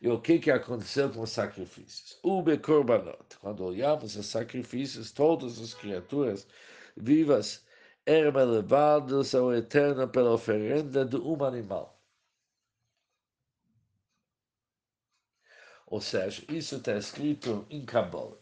E 0.00 0.08
o 0.08 0.20
que, 0.20 0.40
que 0.40 0.50
aconteceu 0.50 1.10
com 1.10 1.20
os 1.20 1.30
sacrifícios? 1.30 2.18
Ube 2.24 2.58
korbanot. 2.58 3.36
Quando 3.40 3.64
olhamos 3.64 4.16
os 4.16 4.26
sacrifícios, 4.26 5.12
todas 5.12 5.60
as 5.60 5.74
criaturas 5.74 6.44
vivas 6.96 7.64
eram 8.04 8.40
elevadas 8.40 9.32
ao 9.36 9.54
eterno 9.54 10.08
pela 10.08 10.32
oferenda 10.32 11.04
de 11.04 11.16
um 11.16 11.44
animal. 11.44 11.97
Ou 15.90 16.02
seja, 16.02 16.44
isso 16.50 16.76
está 16.76 16.96
escrito 16.98 17.66
em 17.70 17.82
Kabbalah, 17.84 18.36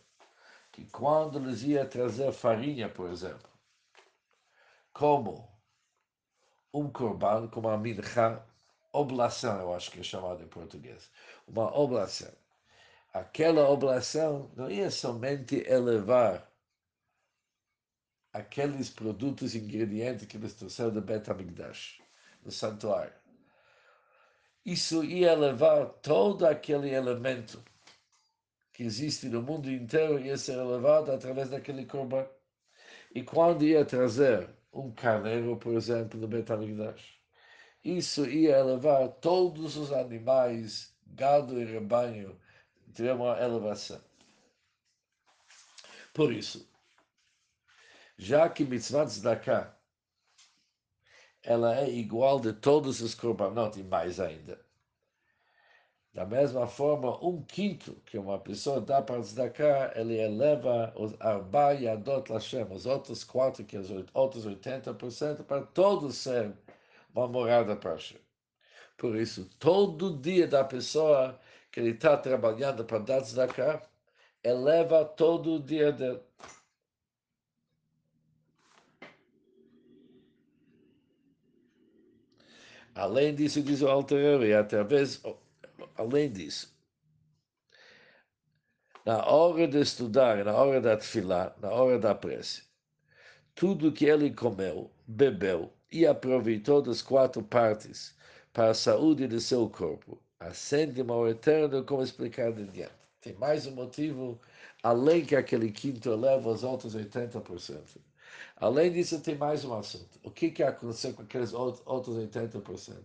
que 0.73 0.85
quando 0.87 1.38
eles 1.38 1.62
iam 1.62 1.88
trazer 1.88 2.33
farinha, 2.33 2.88
por 2.88 3.09
exemplo, 3.09 3.49
como 4.93 5.49
um 6.75 6.91
corban, 6.91 7.47
como 7.49 7.69
a 7.69 7.79
mincha, 7.79 8.45
oblação, 8.93 9.61
eu 9.61 9.75
acho 9.75 9.93
que 9.93 10.00
é 10.00 10.03
chamado 10.03 10.43
em 10.43 10.49
português, 10.49 11.09
uma 11.47 11.73
oblação. 11.79 12.33
Aquela 13.12 13.69
oblação 13.71 14.50
não 14.57 14.69
ia 14.69 14.91
somente 14.91 15.62
elevar 15.69 16.50
aqueles 18.33 18.91
produtos, 18.91 19.55
ingredientes 19.55 20.26
que 20.26 20.37
eles 20.37 20.55
trouxeram 20.55 20.91
do 20.91 21.00
Bet 21.00 21.31
HaMikdash, 21.31 22.03
do 22.43 22.50
santuário 22.50 23.25
isso 24.67 25.05
ia 25.05 25.33
levar 25.33 25.87
todo 26.03 26.45
aquele 26.45 26.91
elemento 26.91 27.63
que 28.73 28.83
existe 28.83 29.29
no 29.29 29.41
mundo 29.41 29.71
inteiro, 29.71 30.19
ia 30.19 30.37
ser 30.37 30.59
elevado 30.59 31.13
através 31.13 31.49
daquele 31.49 31.87
corban. 31.87 32.27
E 33.15 33.23
quando 33.23 33.65
ia 33.65 33.85
trazer 33.85 34.51
um 34.73 34.91
carneiro, 34.91 35.57
por 35.57 35.73
exemplo, 35.75 36.19
do 36.19 36.27
Betamigdash, 36.27 37.17
isso 37.85 38.29
ia 38.29 38.59
elevar 38.59 39.09
todos 39.21 39.77
os 39.77 39.93
animais, 39.93 40.93
gado 41.07 41.61
e 41.61 41.65
rebanho, 41.65 42.37
teria 42.93 43.15
uma 43.15 43.41
elevação. 43.41 44.01
Por 46.13 46.33
isso, 46.33 46.69
já 48.19 48.49
que 48.49 48.65
mitzvah 48.65 49.07
tzedakah 49.07 49.75
ela 51.47 51.79
é 51.79 51.88
igual 51.88 52.41
de 52.41 52.53
todos 52.53 53.00
os 53.00 53.15
korbanot 53.15 53.79
e 53.79 53.85
mais 53.85 54.19
ainda. 54.19 54.59
Da 56.12 56.25
mesma 56.25 56.67
forma, 56.67 57.23
um 57.25 57.43
quinto 57.43 57.93
que 58.07 58.19
uma 58.19 58.38
pessoa 58.38 58.81
dá 58.81 59.00
para 59.00 59.21
tzedakah, 59.21 59.93
ele 59.95 60.19
eleva 60.19 60.93
os 60.97 61.15
arba 61.21 61.73
yadot 61.73 62.33
Lashem, 62.33 62.67
os 62.71 62.87
outros 62.87 63.23
quatro, 63.23 63.65
que 63.65 63.76
os 63.76 63.91
outros 64.12 64.47
80%, 64.47 65.45
para 65.45 65.62
todos 65.62 66.17
serem 66.17 66.55
uma 67.15 67.29
morada 67.29 67.76
para 67.76 67.93
Hashem. 67.93 68.19
Por 68.97 69.15
isso, 69.15 69.49
todo 69.59 70.17
dia 70.19 70.49
da 70.49 70.65
pessoa 70.65 71.38
que 71.71 71.79
ele 71.81 71.91
está 71.91 72.17
trabalhando 72.17 72.85
para 72.85 72.99
dar 72.99 73.21
tzedakah, 73.21 73.83
eleva 74.43 75.05
todo 75.05 75.57
o 75.57 75.61
dia 75.61 75.93
dele. 75.93 76.21
Além 82.97 83.35
disso, 83.35 83.62
diz 83.62 83.83
o 83.83 83.88
Alter 83.88 84.41
e 84.41 84.55
através, 84.55 85.23
além 85.97 86.33
disso, 86.33 86.75
na 89.05 89.23
hora 89.26 89.69
de 89.69 89.79
estudar, 89.81 90.43
na 90.43 90.55
hora 90.55 90.81
da 90.81 90.97
tefilá, 90.97 91.55
na 91.61 91.71
hora 91.71 91.99
da 91.99 92.15
prece, 92.15 92.62
tudo 93.55 93.93
que 93.93 94.07
ele 94.07 94.31
comeu, 94.31 94.91
bebeu 95.07 95.71
e 95.93 96.07
aproveitou 96.07 96.81
das 96.81 97.03
quatro 97.03 97.43
partes 97.43 98.17
para 98.55 98.71
a 98.71 98.75
saúde 98.75 99.29
de 99.29 99.43
seu 99.43 99.69
corpo, 99.69 100.19
ascende 100.41 101.03
ao 101.03 101.29
eterno, 101.29 101.85
como 101.85 102.03
explicado 102.03 102.62
em 102.62 102.67
diante. 102.67 102.95
Tem 103.21 103.35
mais 103.35 103.67
um 103.67 103.73
motivo, 103.73 104.41
além 104.83 105.23
que 105.23 105.37
aquele 105.37 105.71
quinto 105.71 106.11
eleva 106.11 106.49
os 106.49 106.65
outros 106.65 106.97
80%. 106.97 108.00
Além 108.57 108.93
disso, 108.93 109.21
tem 109.21 109.37
mais 109.37 109.64
um 109.64 109.75
assunto. 109.75 110.19
O 110.23 110.31
que, 110.31 110.50
que 110.50 110.62
aconteceu 110.62 111.14
com 111.14 111.23
aqueles 111.23 111.52
outros 111.52 112.16
80%? 112.16 113.02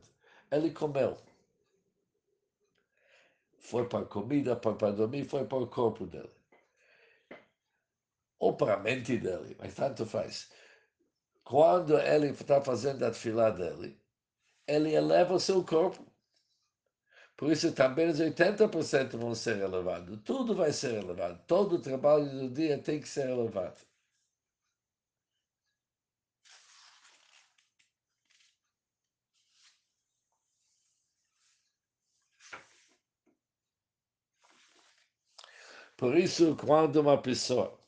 Ele 0.52 0.72
comeu. 0.72 1.18
Foi 3.60 3.88
para 3.88 4.00
a 4.00 4.06
comida, 4.06 4.60
foi 4.62 4.76
para 4.76 4.92
dormir, 4.92 5.26
foi 5.26 5.46
para 5.46 5.58
o 5.60 5.68
corpo 5.68 6.06
dele. 6.06 6.32
Ou 8.40 8.56
para 8.56 8.74
a 8.74 8.80
mente 8.80 9.18
dele, 9.18 9.56
mas 9.60 9.76
tanto 9.76 10.06
faz. 10.06 10.50
Quando 11.44 11.98
ele 12.00 12.30
está 12.30 12.62
fazendo 12.62 13.04
a 13.04 13.14
fila 13.14 13.52
dele, 13.52 14.00
ele 14.68 14.94
eleva 14.94 15.36
o 15.36 15.40
seu 15.40 15.64
corpo. 15.64 16.06
Por 17.38 17.52
isso 17.52 17.72
também 17.74 18.10
os 18.10 18.20
80% 18.20 19.18
vão 19.18 19.34
ser 19.36 19.58
elevados. 19.60 20.20
Tudo 20.24 20.56
vai 20.56 20.72
ser 20.72 20.96
elevado. 21.04 21.42
Todo 21.48 21.76
o 21.76 21.82
trabalho 21.82 22.30
do 22.30 22.50
dia 22.50 22.78
tem 22.78 23.00
que 23.00 23.08
ser 23.10 23.30
elevado. 23.30 23.80
Por 36.02 36.18
isso, 36.18 36.56
quando 36.56 36.96
uma 36.96 37.16
pessoa 37.16 37.80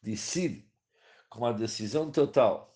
decide 0.00 0.64
com 1.28 1.40
uma 1.40 1.52
decisão 1.52 2.08
total 2.08 2.72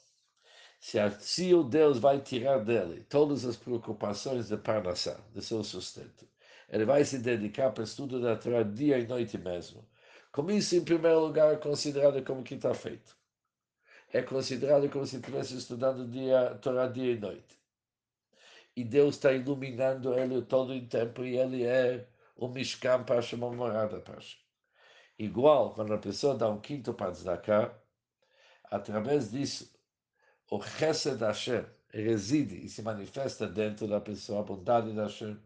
se, 0.81 0.99
a, 0.99 1.13
se 1.13 1.55
o 1.55 1.63
Deus 1.63 2.01
vai 2.01 2.21
tirar 2.21 2.59
dele 2.65 3.07
todas 3.09 3.45
as 3.45 3.57
preocupações 3.57 4.49
de 4.49 4.57
parnassá, 4.57 5.21
de 5.33 5.45
seu 5.45 5.63
sustento, 5.63 6.29
ele 6.69 6.85
vai 6.85 7.05
se 7.05 7.21
dedicar 7.21 7.71
para 7.71 7.83
o 7.83 7.85
estudo 7.85 8.21
da 8.21 8.35
Torá 8.35 8.65
dia 8.65 8.99
e 8.99 9.07
noite 9.07 9.39
mesmo. 9.39 9.89
Com 10.33 10.51
isso, 10.51 10.75
em 10.75 10.83
primeiro 10.83 11.21
lugar, 11.21 11.55
é 11.55 11.57
considerado 11.57 12.21
como 12.25 12.43
que 12.43 12.57
está 12.57 12.75
feito. 12.75 13.17
É 14.13 14.23
considerado 14.23 14.91
como 14.91 15.07
se 15.07 15.19
estivesse 15.19 15.57
estudando 15.57 16.05
dia, 16.09 16.59
Torá 16.61 16.89
dia 16.89 17.13
e 17.13 17.17
noite. 17.17 17.57
E 18.75 18.83
Deus 18.83 19.15
está 19.15 19.33
iluminando 19.33 20.19
ele 20.19 20.43
todo 20.43 20.73
o 20.73 20.89
tempo 20.89 21.25
e 21.25 21.39
ele 21.39 21.63
é 21.63 22.09
o 22.35 22.49
Mishkan 22.49 23.05
Pasha, 23.05 23.37
uma 23.37 23.53
morada 23.53 24.01
Pasha. 24.01 24.48
Igual, 25.19 25.75
quando 25.75 25.93
a 25.95 25.99
pessoa 25.99 26.37
dá 26.37 26.49
um 26.49 26.61
quinto 26.61 26.95
para 26.95 27.11
Tzedakah, 27.11 27.75
através 28.65 29.33
disso, 29.33 29.73
o 30.49 30.63
Chesed 30.63 31.19
Hashem 31.21 31.67
reside 31.93 32.65
e 32.65 32.69
se 32.69 32.83
manifesta 32.83 33.47
dentro 33.47 33.89
da 33.89 34.01
pessoa, 34.01 34.41
a 34.41 34.45
bondade 34.45 34.93
da 34.93 35.05
Hashem. 35.05 35.37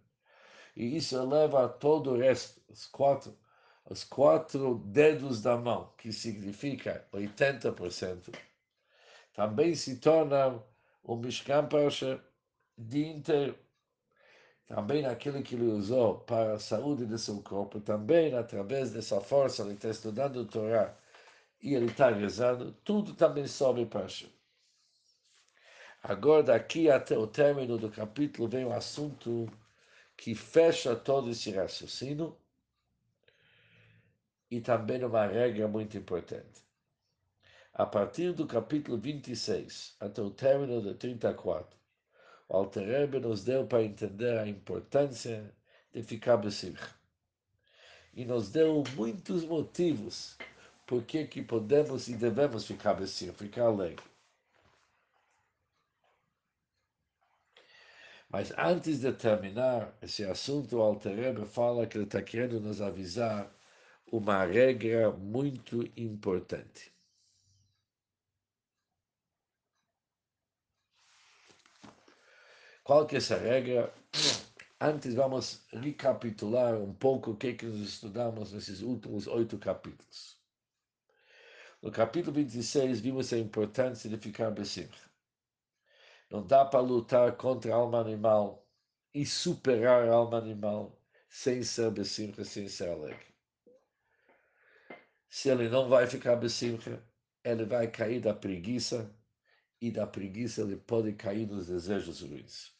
E 0.76 0.97
isso 0.97 1.17
eleva 1.17 1.69
todo 1.69 2.11
o 2.11 2.19
resto, 2.19 2.61
os 2.69 2.87
quatro, 2.87 3.35
os 3.88 4.05
quatro 4.05 4.79
dedos 4.87 5.41
da 5.41 5.57
mão, 5.57 5.93
que 5.97 6.12
significa 6.12 7.07
80%, 7.12 8.35
também 9.33 9.75
se 9.75 9.97
torna 9.97 10.62
o 11.02 11.17
Mishkan 11.17 11.67
Pasha 11.67 12.23
de 12.76 13.07
inteiro 13.07 13.59
também 14.66 15.04
aquilo 15.07 15.42
que 15.42 15.54
ele 15.54 15.66
usou 15.66 16.21
para 16.21 16.54
a 16.54 16.59
saúde 16.59 17.04
do 17.04 17.19
seu 17.19 17.42
corpo, 17.42 17.81
também 17.81 18.35
através 18.35 18.90
dessa 18.90 19.21
força 19.21 19.62
ele 19.62 19.75
está 19.75 19.88
estudando 19.88 20.37
o 20.37 20.47
Torá 20.47 20.97
e 21.62 21.75
ele 21.75 21.87
está 21.87 22.11
rezando, 22.11 22.73
tudo 22.85 23.14
também 23.14 23.47
sobe 23.47 23.87
para 23.87 24.02
Hashem. 24.02 24.31
Agora, 26.02 26.42
daqui 26.42 26.90
até 26.90 27.16
o 27.16 27.28
término 27.28 27.78
do 27.78 27.88
capítulo, 27.88 28.49
vem 28.49 28.64
um 28.64 28.73
assunto 28.73 29.49
que 30.16 30.35
fecha 30.35 30.97
todo 30.97 31.31
esse 31.31 31.52
raciocínio 31.52 32.37
e 34.50 34.61
também 34.61 35.04
uma 35.04 35.26
regra 35.26 35.69
muito 35.69 35.97
importante. 35.97 36.61
A 37.73 37.87
partir 37.87 38.33
do 38.33 38.47
capítulo 38.47 38.99
26 38.99 39.97
até 40.00 40.21
o 40.21 40.31
término 40.31 40.83
do 40.83 40.95
34, 40.95 41.78
o 42.52 42.69
Rebbe 42.69 43.19
nos 43.19 43.43
deu 43.45 43.67
para 43.67 43.82
entender 43.82 44.38
a 44.38 44.47
importância 44.47 45.50
de 45.93 46.02
ficar 46.02 46.36
besimcha. 46.36 46.95
E 48.12 48.26
nos 48.26 48.50
deu 48.50 48.84
muitos 48.95 49.45
motivos 49.45 50.36
por 50.86 51.02
que, 51.02 51.26
que 51.26 51.43
podemos 51.43 52.08
e 52.08 52.15
devemos 52.15 52.67
ficar 52.67 52.93
besimcha, 52.93 53.32
ficar 53.32 53.65
alegre. 53.65 54.04
Mas 58.28 58.52
antes 58.58 59.00
de 59.00 59.12
terminar 59.15 59.97
esse 60.02 60.23
assunto, 60.25 60.76
o 60.76 60.82
Alter 60.82 61.17
Rebbe 61.17 61.47
fala 61.47 61.86
que 61.86 61.97
ele 61.97 62.04
está 62.04 62.23
querendo 62.23 62.60
nos 62.60 62.82
avisar 62.82 63.50
uma 64.10 64.45
regra 64.45 65.10
muito 65.10 65.88
importante. 65.97 66.92
Qual 72.84 73.06
que 73.06 73.14
é 73.14 73.18
essa 73.18 73.36
regra? 73.36 73.95
Antes 74.80 75.14
vamos 75.14 75.64
recapitular 75.73 76.75
um 76.75 76.92
pouco 76.92 77.30
o 77.30 77.36
que, 77.36 77.49
é 77.49 77.52
que 77.54 77.64
nós 77.64 77.78
estudamos 77.78 78.52
nesses 78.52 78.80
últimos 78.80 79.28
oito 79.28 79.56
capítulos. 79.56 80.36
No 81.80 81.92
capítulo 81.92 82.34
26 82.34 82.99
vimos 82.99 83.32
a 83.32 83.38
importância 83.38 84.10
de 84.10 84.16
ficar 84.16 84.50
besimcha. 84.50 85.08
Não 86.28 86.45
dá 86.45 86.64
para 86.64 86.80
lutar 86.80 87.36
contra 87.36 87.73
a 87.73 87.76
alma 87.76 88.00
animal 88.00 88.66
e 89.14 89.25
superar 89.25 90.08
a 90.08 90.14
alma 90.14 90.38
animal 90.38 91.00
sem 91.28 91.62
ser 91.62 91.90
besimcha, 91.92 92.45
sem 92.45 92.68
ser 92.68 92.88
alegre. 92.88 93.32
Se 95.28 95.50
ele 95.50 95.68
não 95.68 95.88
vai 95.88 96.08
ficar 96.08 96.34
besimcha, 96.34 97.00
ele 97.45 97.64
vai 97.64 97.88
cair 97.88 98.21
da 98.21 98.34
preguiça 98.34 99.08
e 99.82 99.90
da 99.90 100.06
preguiça 100.06 100.62
ele 100.62 100.76
pode 100.76 101.12
cair 101.12 101.45
nos 101.49 101.66
desejos 101.66 102.21
ruins. 102.23 102.73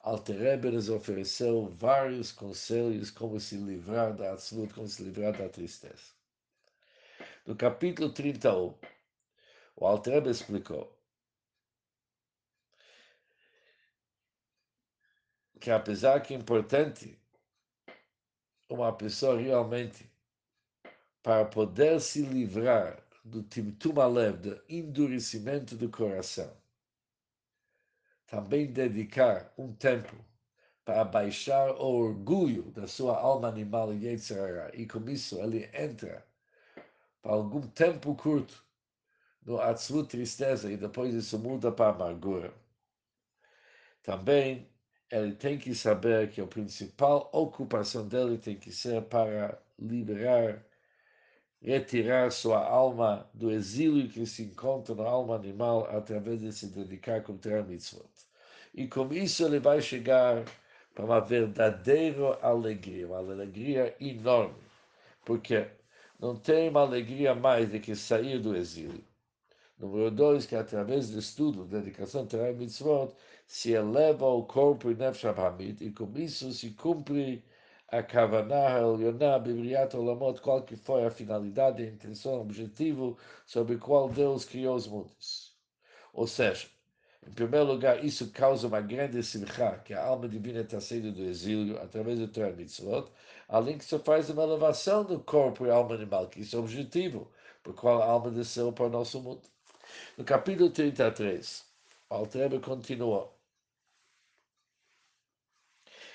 Alter 0.00 0.60
nos 0.72 0.88
ofereceu 0.88 1.66
vários 1.66 2.32
conselhos 2.32 3.12
como 3.12 3.38
se 3.38 3.56
livrar 3.56 4.12
da 4.12 4.32
absoluta, 4.32 4.74
como 4.74 4.88
se 4.88 5.04
livrar 5.04 5.38
da 5.38 5.48
tristeza. 5.48 6.10
No 7.46 7.54
capítulo 7.54 8.12
31, 8.12 8.76
o 9.76 9.86
Alter 9.86 10.26
explicou 10.26 10.92
que 15.60 15.70
apesar 15.70 16.20
que 16.22 16.34
é 16.34 16.36
importante 16.36 17.16
uma 18.68 18.92
pessoa 18.92 19.38
realmente 19.38 20.10
para 21.22 21.44
poder 21.44 22.00
se 22.00 22.22
livrar 22.22 23.01
do 23.24 23.42
timtum 23.42 24.00
alev, 24.00 24.36
do 24.38 24.62
endurecimento 24.68 25.76
do 25.76 25.88
coração. 25.88 26.56
Também 28.26 28.66
dedicar 28.66 29.52
um 29.56 29.72
tempo 29.72 30.16
para 30.84 31.04
baixar 31.04 31.70
o 31.72 31.84
orgulho 31.84 32.70
da 32.72 32.86
sua 32.86 33.16
alma 33.18 33.48
animal 33.48 33.92
Yetzirah. 33.92 34.70
E 34.74 34.86
com 34.86 35.08
isso 35.08 35.40
ele 35.40 35.70
entra 35.72 36.26
para 37.20 37.32
algum 37.32 37.60
tempo 37.60 38.14
curto 38.14 38.64
no 39.44 39.60
absoluta 39.60 40.10
tristeza 40.10 40.70
e 40.70 40.76
depois 40.76 41.14
isso 41.14 41.38
muda 41.38 41.70
para 41.70 41.90
amargura. 41.90 42.52
Também 44.02 44.68
ele 45.10 45.34
tem 45.34 45.58
que 45.58 45.74
saber 45.74 46.30
que 46.30 46.40
a 46.40 46.46
principal 46.46 47.28
ocupação 47.32 48.08
dele 48.08 48.38
tem 48.38 48.56
que 48.56 48.72
ser 48.72 49.02
para 49.02 49.60
liberar 49.78 50.64
retirar 51.62 52.32
sua 52.32 52.58
alma 52.58 53.28
do 53.32 53.50
exílio 53.50 54.08
que 54.08 54.26
se 54.26 54.42
encontra 54.42 54.94
na 54.94 55.04
alma 55.04 55.36
animal 55.36 55.88
através 55.90 56.40
de 56.40 56.52
se 56.52 56.66
dedicar 56.66 57.22
contra 57.22 57.60
a 57.60 57.62
mitzvot. 57.62 58.10
E 58.74 58.88
com 58.88 59.12
isso 59.12 59.44
ele 59.44 59.60
vai 59.60 59.80
chegar 59.80 60.44
para 60.94 61.04
uma 61.04 61.20
verdadeira 61.20 62.38
alegria, 62.42 63.06
uma 63.06 63.18
alegria 63.18 63.94
enorme, 64.00 64.54
porque 65.24 65.66
não 66.18 66.36
tem 66.36 66.68
uma 66.68 66.80
alegria 66.80 67.34
mais 67.34 67.68
do 67.68 67.78
que 67.80 67.94
sair 67.94 68.38
do 68.40 68.56
exílio. 68.56 69.04
Número 69.78 70.10
dois, 70.10 70.46
que 70.46 70.54
através 70.54 71.10
do 71.10 71.18
estudo, 71.18 71.64
dedicação 71.64 72.26
a 72.32 72.52
mitzvot, 72.52 73.12
se 73.46 73.72
eleva 73.72 74.26
o 74.26 74.44
corpo 74.44 74.90
e 74.90 74.94
nefesh 74.94 75.24
e 75.80 75.90
com 75.90 76.10
isso 76.16 76.52
se 76.52 76.70
cumpre 76.70 77.42
a 77.92 78.02
Kavaná 78.02 78.80
Elioná, 78.80 79.38
Bibliat 79.38 79.94
Olamot, 79.94 80.40
qual 80.40 80.62
que 80.62 80.76
foi 80.76 81.04
a 81.04 81.10
finalidade, 81.10 81.82
a 81.82 81.86
intenção, 81.86 82.38
o 82.38 82.40
objetivo 82.40 83.18
sobre 83.44 83.74
o 83.74 83.78
qual 83.78 84.08
Deus 84.08 84.46
criou 84.46 84.74
os 84.74 84.86
mundos. 84.86 85.54
Ou 86.14 86.26
seja, 86.26 86.68
em 87.26 87.30
primeiro 87.32 87.66
lugar, 87.66 88.02
isso 88.02 88.30
causa 88.32 88.66
uma 88.66 88.80
grande 88.80 89.22
simcha, 89.22 89.78
que 89.84 89.92
a 89.92 90.02
alma 90.02 90.26
divina 90.26 90.60
está 90.60 90.80
saindo 90.80 91.12
do 91.12 91.22
exílio 91.22 91.78
através 91.82 92.18
do 92.18 92.28
Torah 92.28 92.52
Mitzvot, 92.52 93.12
além 93.46 93.76
que 93.76 93.84
isso 93.84 93.98
faz 93.98 94.30
uma 94.30 94.42
elevação 94.42 95.04
do 95.04 95.20
corpo 95.20 95.66
e 95.66 95.70
alma 95.70 95.94
animal, 95.94 96.28
que 96.28 96.40
isso 96.40 96.56
é 96.56 96.58
o 96.58 96.62
objetivo, 96.62 97.30
por 97.62 97.74
qual 97.74 98.00
a 98.00 98.06
alma 98.06 98.30
desceu 98.30 98.72
para 98.72 98.86
o 98.86 98.90
nosso 98.90 99.20
mundo. 99.20 99.42
No 100.16 100.24
capítulo 100.24 100.70
33, 100.70 101.62
o 102.08 102.14
Altrebe 102.14 102.58
continua. 102.58 103.30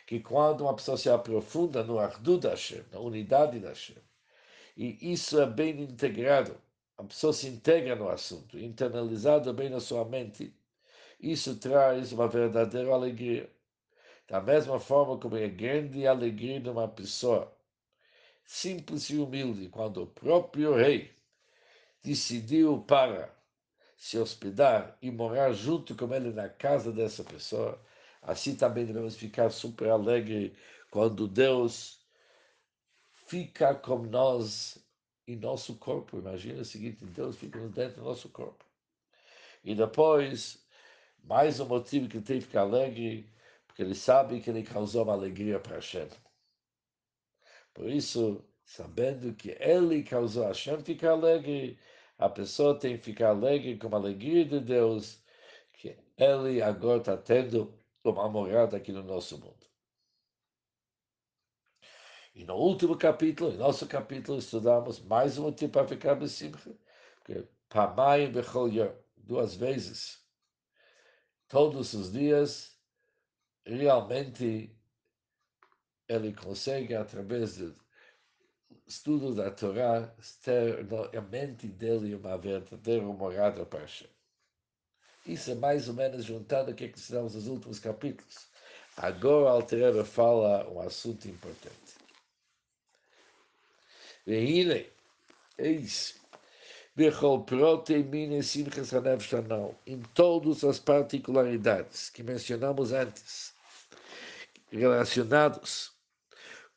Que 0.08 0.22
quando 0.22 0.62
uma 0.62 0.74
pessoa 0.74 0.98
se 0.98 1.10
aprofunda 1.10 1.84
no 1.84 2.00
Ardu 2.00 2.38
da 2.40 2.52
Hashem, 2.52 2.82
na 2.94 3.00
unidade 3.00 3.60
da 3.60 3.70
Hashem, 3.70 3.98
e 4.78 5.12
isso 5.12 5.40
é 5.40 5.46
bem 5.46 5.82
integrado, 5.82 6.56
a 6.98 7.04
pessoa 7.04 7.34
se 7.34 7.48
integra 7.48 7.94
no 7.94 8.08
assunto, 8.08 8.58
internalizado 8.58 9.54
bem 9.54 9.70
na 9.70 9.82
sua 9.82 10.06
mente, 10.06 10.56
isso 11.20 11.58
traz 11.58 12.14
uma 12.14 12.28
verdadeira 12.28 12.94
alegria. 12.94 13.52
Da 14.30 14.40
mesma 14.40 14.80
forma 14.80 15.18
como 15.18 15.36
é 15.36 15.50
grande 15.50 16.08
alegria 16.08 16.60
de 16.62 16.70
uma 16.70 16.88
pessoa 16.88 17.54
simples 18.46 19.10
e 19.10 19.18
humilde, 19.18 19.68
quando 19.68 20.04
o 20.04 20.08
próprio 20.08 20.74
rei 20.74 21.12
decidiu 22.02 22.80
para 22.88 23.36
se 23.98 24.18
hospedar 24.18 24.98
e 25.02 25.12
morar 25.12 25.52
junto 25.52 25.96
com 25.96 26.14
ele 26.14 26.32
na 26.32 26.48
casa 26.48 26.94
dessa 26.94 27.26
pessoa, 27.26 27.78
assim 28.22 28.56
também 28.56 28.86
devemos 28.86 29.16
ficar 29.16 29.50
super 29.50 29.90
alegres 29.90 30.52
quando 30.92 31.28
Deus 31.28 32.00
fica 33.28 33.76
com 33.76 34.00
nós 34.00 34.78
em 35.28 35.36
nosso 35.36 35.76
corpo. 35.76 36.18
Imagina 36.18 36.62
o 36.62 36.66
seguinte: 36.66 37.06
Deus 37.06 37.38
fica 37.38 37.60
dentro 37.70 38.02
do 38.02 38.04
nosso 38.04 38.30
corpo. 38.30 38.66
E 39.64 39.76
depois, 39.76 40.66
mais 41.24 41.60
um 41.60 41.66
motivo 41.66 42.08
que 42.08 42.22
tem 42.22 42.40
que 42.40 42.46
ficar 42.46 42.62
alegre, 42.62 43.30
porque 43.68 43.82
ele 43.82 43.96
sabe 43.96 44.40
que 44.40 44.50
ele 44.50 44.64
causou 44.64 45.04
uma 45.04 45.14
alegria 45.14 45.60
para 45.60 45.76
Hashem. 45.76 46.08
Por 47.74 47.90
isso, 47.90 48.44
sabendo 48.64 49.34
que 49.36 49.52
ele 49.60 50.04
causou 50.04 50.48
Hashem 50.48 50.82
ficar 50.84 51.12
alegre, 51.12 51.78
a 52.18 52.30
pessoa 52.30 52.80
tem 52.80 52.98
que 52.98 53.04
ficar 53.04 53.30
alegre 53.30 53.78
com 53.78 53.94
a 53.94 54.00
alegria 54.00 54.46
de 54.46 54.60
Deus, 54.60 55.22
que 55.74 55.96
ele 56.18 56.62
agora 56.62 57.00
está 57.00 57.18
tendo 57.18 57.77
uma 58.12 58.30
morada 58.30 58.78
aqui 58.78 58.92
no 58.92 59.04
nosso 59.04 59.38
mundo. 59.38 59.68
E 62.34 62.44
no 62.46 62.56
último 62.56 62.96
capítulo, 62.98 63.52
em 63.52 63.58
nosso 63.58 63.88
capítulo, 63.88 64.38
estudamos 64.38 65.00
mais 65.00 65.38
um 65.38 65.44
motivo 65.44 65.72
para 65.72 65.88
ficar 65.88 66.16
besimcha, 66.16 66.78
porque 67.16 67.48
Pamayim 67.68 68.32
Bechol 68.32 68.70
duas 69.16 69.56
vezes, 69.56 70.24
todos 71.48 71.94
os 71.94 72.12
dias, 72.12 72.80
realmente 73.66 74.78
ele 76.08 76.34
consegue, 76.34 76.94
através 76.94 77.58
do 77.58 77.76
estudo 78.86 79.36
da 79.36 79.52
Torá, 79.52 80.16
ter 80.44 80.86
na 80.86 81.22
mente 81.22 81.68
dele 81.68 82.16
uma 82.16 82.38
verdadeira 82.38 83.06
morada 83.06 83.66
para 83.66 83.82
Hashem. 83.82 84.17
Isso 85.28 85.52
é 85.52 85.56
mais 85.56 85.90
ou 85.90 85.94
menos 85.94 86.24
juntado 86.24 86.72
ao 86.72 86.76
que 86.76 86.86
é 86.86 86.88
estudamos 86.88 87.36
nos 87.36 87.48
últimos 87.48 87.80
capítulos. 87.80 88.48
Agora 88.96 89.50
Altereba 89.50 90.06
fala 90.06 90.68
um 90.70 90.80
assunto 90.80 91.28
importante. 91.28 91.98
Veine, 94.26 94.88
eis, 95.58 96.16
é 96.24 96.28
Bechol 96.96 97.44
Prote 97.44 97.94
Simchas 98.42 98.92
em 99.86 100.02
todas 100.14 100.64
as 100.64 100.80
particularidades 100.80 102.10
que 102.10 102.24
mencionamos 102.24 102.92
antes, 102.92 103.54
relacionados 104.72 105.92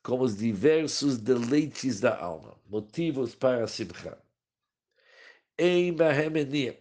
com 0.02 0.20
os 0.20 0.36
diversos 0.36 1.18
deleites 1.18 2.00
da 2.00 2.18
alma, 2.18 2.56
motivos 2.68 3.34
para 3.34 3.64
a 3.64 3.66
Simcha. 3.66 4.18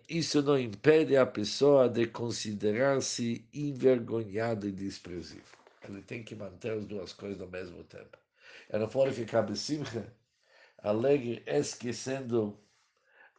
Isso 0.08 0.42
não 0.42 0.58
impede 0.58 1.18
a 1.18 1.26
pessoa 1.26 1.90
de 1.90 2.08
considerar-se 2.08 3.46
envergonhado 3.54 4.70
e 4.70 4.72
desprezível. 4.72 5.44
Ele 5.84 6.02
tem 6.02 6.24
que 6.24 6.34
manter 6.34 6.72
as 6.72 6.86
duas 6.86 7.12
coisas 7.12 7.42
ao 7.42 7.50
mesmo 7.50 7.84
tempo. 7.84 8.18
Não 8.72 8.88
pode 8.88 9.14
ficar 9.14 9.42
besimcha 9.42 10.14
alegre, 10.78 11.44
esquecendo 11.46 12.58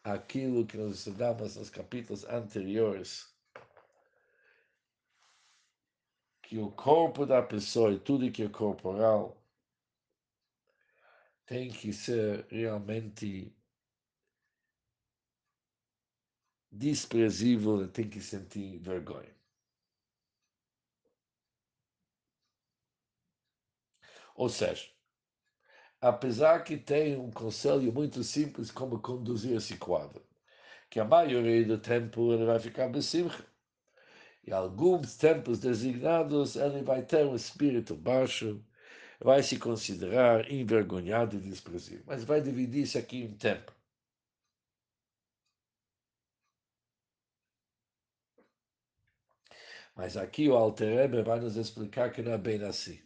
aquilo 0.05 0.67
que 0.67 0.77
nós 0.77 0.99
estudamos 0.99 1.57
nos 1.57 1.71
capítulos 1.71 2.25
anteriores, 2.25 3.33
que 6.43 6.59
o 6.59 6.71
corpo 6.71 7.25
da 7.25 7.41
pessoa 7.41 7.93
e 7.93 7.99
tudo 7.99 8.31
que 8.31 8.43
é 8.43 8.49
corporal 8.51 9.43
tem 11.47 11.71
que 11.71 11.93
ser 11.95 12.45
realmente 12.51 13.57
desprezível, 16.71 17.89
tem 17.89 18.09
que 18.09 18.21
sentir 18.21 18.79
vergonha. 18.79 19.35
Ou 24.35 24.49
seja, 24.49 24.89
apesar 26.01 26.65
que 26.65 26.77
tem 26.77 27.17
um 27.17 27.31
conselho 27.31 27.93
muito 27.93 28.23
simples 28.25 28.71
como 28.71 29.01
conduzir 29.01 29.57
esse 29.57 29.77
quadro, 29.77 30.23
que 30.91 31.01
a 31.01 31.05
maioria 31.05 31.65
do 31.67 31.79
tempo 31.79 32.33
ele 32.33 32.45
vai 32.45 32.59
ficar 32.61 32.89
besimcha. 32.89 33.47
E 34.45 34.53
alguns 34.53 35.17
tempos 35.17 35.61
designados 35.61 36.57
ele 36.57 36.83
vai 36.83 37.03
ter 37.05 37.25
um 37.27 37.35
espírito 37.37 37.95
baixo, 37.97 38.65
vai 39.21 39.43
se 39.43 39.59
considerar 39.59 40.51
envergonhado 40.51 41.37
e 41.37 41.41
desprezível. 41.41 42.05
Mas 42.07 42.25
vai 42.25 42.41
dividir 42.41 42.83
isso 42.83 42.99
aqui 42.99 43.23
em 43.23 43.35
tempo. 43.37 43.73
Mas 49.97 50.17
aqui 50.17 50.49
o 50.49 50.55
Alter 50.55 51.25
vai 51.25 51.41
nos 51.41 51.57
explicar 51.57 52.11
que 52.11 52.23
não 52.23 52.33
é 52.33 52.39
bem 52.39 52.63
assim 52.63 53.01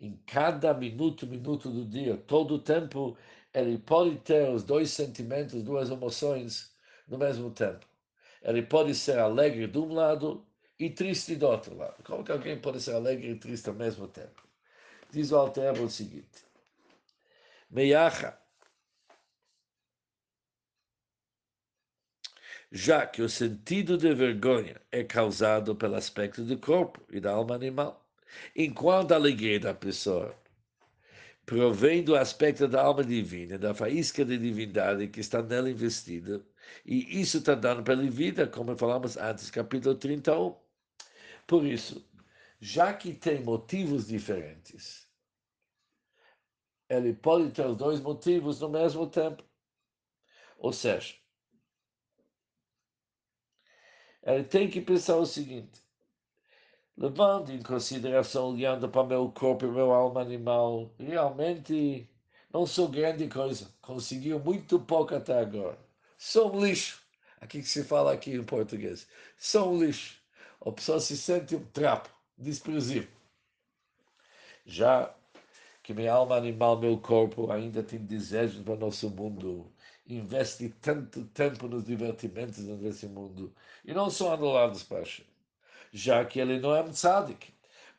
em 0.00 0.20
cada 0.26 0.74
minuto, 0.74 1.26
minuto 1.26 1.70
do 1.70 1.84
dia, 1.84 2.16
todo 2.16 2.54
o 2.54 2.58
tempo, 2.58 3.16
ele 3.52 3.78
pode 3.78 4.16
ter 4.18 4.48
os 4.50 4.62
dois 4.62 4.90
sentimentos, 4.90 5.62
duas 5.62 5.90
emoções 5.90 6.72
no 7.08 7.16
mesmo 7.18 7.50
tempo. 7.50 7.86
Ele 8.42 8.62
pode 8.62 8.94
ser 8.94 9.18
alegre 9.18 9.66
de 9.66 9.78
um 9.78 9.94
lado 9.94 10.44
e 10.78 10.90
triste 10.90 11.36
do 11.36 11.46
outro 11.46 11.76
lado. 11.76 12.02
Como 12.04 12.24
que 12.24 12.32
alguém 12.32 12.60
pode 12.60 12.80
ser 12.80 12.94
alegre 12.94 13.30
e 13.30 13.36
triste 13.36 13.68
ao 13.68 13.74
mesmo 13.74 14.06
tempo? 14.08 14.42
Diz 15.10 15.30
o 15.32 15.36
Alter 15.36 15.80
o 15.80 15.88
seguinte: 15.88 16.44
Meiacha, 17.70 18.36
já 22.74 23.06
que 23.06 23.22
o 23.22 23.28
sentido 23.28 23.96
de 23.96 24.12
vergonha 24.12 24.80
é 24.90 25.04
causado 25.04 25.76
pelo 25.76 25.94
aspecto 25.94 26.42
do 26.42 26.58
corpo 26.58 27.00
e 27.08 27.20
da 27.20 27.30
alma 27.30 27.54
animal 27.54 28.04
enquanto 28.56 29.12
a 29.12 29.14
alegria 29.14 29.60
da 29.60 29.72
pessoa 29.72 30.36
provém 31.46 32.02
do 32.02 32.16
aspecto 32.16 32.66
da 32.66 32.82
alma 32.82 33.04
divina, 33.04 33.56
da 33.56 33.72
faísca 33.72 34.24
de 34.24 34.36
divindade 34.36 35.06
que 35.06 35.20
está 35.20 35.40
nela 35.40 35.70
investida, 35.70 36.44
e 36.84 37.20
isso 37.20 37.38
está 37.38 37.54
dando 37.54 37.84
para 37.84 37.94
ele 37.94 38.10
vida, 38.10 38.44
como 38.46 38.76
falamos 38.76 39.16
antes, 39.16 39.50
capítulo 39.50 39.94
31. 39.94 40.56
Por 41.46 41.64
isso, 41.64 42.04
já 42.60 42.92
que 42.92 43.14
tem 43.14 43.40
motivos 43.40 44.08
diferentes, 44.08 45.06
ele 46.88 47.12
pode 47.12 47.52
ter 47.52 47.66
os 47.66 47.76
dois 47.76 48.00
motivos 48.00 48.58
no 48.60 48.68
mesmo 48.68 49.06
tempo. 49.06 49.44
Ou 50.58 50.72
seja, 50.72 51.14
ele 54.24 54.44
tem 54.44 54.70
que 54.70 54.80
pensar 54.80 55.16
o 55.16 55.26
seguinte: 55.26 55.82
levando 56.96 57.50
em 57.50 57.62
consideração, 57.62 58.50
olhando 58.50 58.88
para 58.88 59.06
meu 59.06 59.30
corpo 59.30 59.66
e 59.66 59.70
meu 59.70 59.92
alma 59.92 60.20
animal, 60.20 60.90
realmente 60.98 62.08
não 62.52 62.66
sou 62.66 62.88
grande 62.88 63.28
coisa. 63.28 63.68
Conseguiu 63.82 64.38
muito 64.38 64.78
pouco 64.80 65.14
até 65.14 65.38
agora. 65.38 65.78
Sou 66.16 66.54
um 66.54 66.64
lixo. 66.64 67.02
Aqui 67.40 67.60
que 67.60 67.68
se 67.68 67.84
fala 67.84 68.12
aqui 68.12 68.32
em 68.32 68.44
português. 68.44 69.06
Sou 69.36 69.72
um 69.72 69.84
lixo. 69.84 70.18
A 70.64 70.72
pessoa 70.72 70.98
se 70.98 71.16
sente 71.16 71.54
um 71.54 71.64
trapo, 71.66 72.08
desprezível. 72.38 73.10
Já 74.64 75.14
que 75.82 75.92
minha 75.92 76.14
alma 76.14 76.36
animal, 76.36 76.78
meu 76.78 76.96
corpo, 76.96 77.52
ainda 77.52 77.82
tem 77.82 77.98
desejos 77.98 78.62
para 78.62 78.72
o 78.72 78.78
nosso 78.78 79.10
mundo, 79.10 79.70
investe 80.06 80.68
tanto 80.80 81.24
tempo 81.26 81.68
nos 81.68 81.84
divertimentos 81.84 82.64
desse 82.78 83.06
mundo, 83.06 83.54
e 83.84 83.92
não 83.94 84.10
são 84.10 84.32
anulados 84.32 84.82
para 84.82 85.02
a 85.02 85.04
já 85.92 86.24
que 86.24 86.40
ele 86.40 86.58
não 86.60 86.74
é 86.74 86.82
um 86.82 86.90
tzadik. 86.90 87.52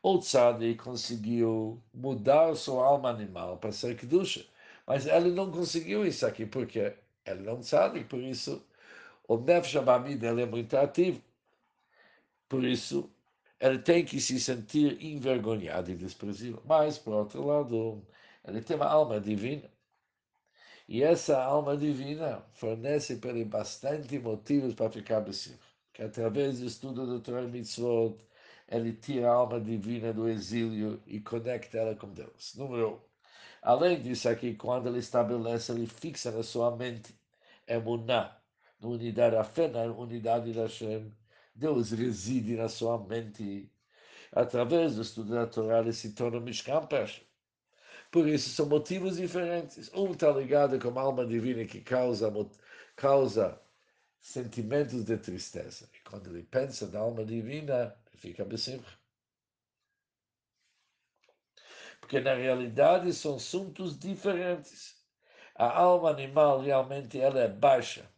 O 0.03 0.19
tzadik 0.19 0.77
conseguiu 0.83 1.81
mudar 1.93 2.55
sua 2.55 2.85
alma 2.85 3.09
animal 3.09 3.57
para 3.57 3.71
ser 3.71 3.95
kedusha, 3.97 4.45
mas 4.85 5.05
ele 5.07 5.31
não 5.31 5.51
conseguiu 5.51 6.05
isso 6.05 6.25
aqui, 6.25 6.45
porque 6.45 6.93
ele 7.25 7.41
não 7.41 7.53
é 7.53 7.55
um 7.55 7.61
tzadik, 7.61 8.05
por 8.07 8.19
isso 8.19 8.63
o 9.27 9.37
nefesh 9.37 9.73
dele 10.19 10.43
é 10.43 10.45
muito 10.45 10.75
ativo. 10.77 11.21
Por 12.49 12.63
isso, 12.63 13.09
ele 13.59 13.79
tem 13.79 14.05
que 14.05 14.19
se 14.19 14.39
sentir 14.39 15.01
envergonhado 15.03 15.91
e 15.91 15.95
desprezível. 15.95 16.61
Mas, 16.65 16.97
por 16.97 17.13
outro 17.13 17.45
lado, 17.45 18.05
ele 18.47 18.61
tem 18.61 18.75
uma 18.75 18.87
alma 18.87 19.19
divina. 19.19 19.69
E 20.87 21.03
essa 21.03 21.41
alma 21.41 21.75
divina 21.77 22.43
fornece 22.53 23.17
para 23.17 23.31
ele 23.31 23.45
bastante 23.45 24.19
motivos 24.19 24.73
para 24.73 24.91
ficar 24.91 25.21
besimcha 25.21 25.75
que 25.95 26.03
através 26.03 26.59
do 26.59 26.65
estudo 26.65 27.07
do 27.07 27.21
Torah 27.21 27.47
Mitzvot, 27.47 28.17
ele 28.67 28.91
tira 28.93 29.31
a 29.31 29.33
alma 29.33 29.61
divina 29.61 30.11
do 30.11 30.27
exílio 30.27 31.01
e 31.07 31.21
conecta 31.21 31.77
ela 31.77 31.95
com 31.95 32.09
Deus. 32.13 32.53
Número 32.55 32.95
um. 32.95 32.99
Além 33.61 34.01
disso, 34.01 34.27
aqui, 34.27 34.55
quando 34.55 34.87
ele 34.89 34.99
estabelece, 34.99 35.71
ele 35.71 35.87
fixa 35.87 36.31
na 36.31 36.43
sua 36.43 36.75
mente 36.75 37.15
emuná, 37.65 38.37
na 38.81 38.89
unidade, 38.89 39.37
a 39.37 39.43
fé 39.45 39.69
na 39.69 39.83
unidade 39.83 40.51
da 40.51 40.63
Hashem. 40.63 41.13
Deus 41.55 41.91
reside 41.91 42.57
na 42.57 42.67
sua 42.67 42.97
mente. 42.97 43.71
Através 44.33 44.95
do 44.95 45.01
estudo 45.01 45.33
da 45.33 45.47
Torá, 45.47 45.79
ele 45.79 45.93
se 45.93 46.11
torna 46.11 46.41
Mishkan 46.41 46.85
Pesha. 46.87 47.21
Por 48.15 48.29
isso, 48.29 48.49
são 48.51 48.65
motivos 48.67 49.17
diferentes. 49.17 49.91
Um 49.93 50.13
está 50.13 50.31
ligado 50.31 50.79
com 50.79 50.97
a 50.97 51.01
alma 51.01 51.25
divina 51.25 51.65
que 51.65 51.81
causa, 51.81 52.31
causa 52.95 53.61
sentimentos 54.21 55.03
de 55.03 55.17
tristeza. 55.17 55.89
E 55.93 55.99
quando 56.09 56.29
ele 56.29 56.43
pensa 56.43 56.87
na 56.87 56.99
alma 56.99 57.25
divina, 57.25 57.93
fica 58.15 58.45
besimcha. 58.45 58.97
Porque 61.99 62.21
na 62.21 62.35
realidade 62.35 63.13
são 63.13 63.35
assuntos 63.35 63.99
diferentes. 63.99 64.95
A 65.53 65.77
alma 65.77 66.09
animal 66.09 66.61
realmente 66.61 67.19
ela 67.19 67.41
é 67.41 67.49
baixa 67.49 68.09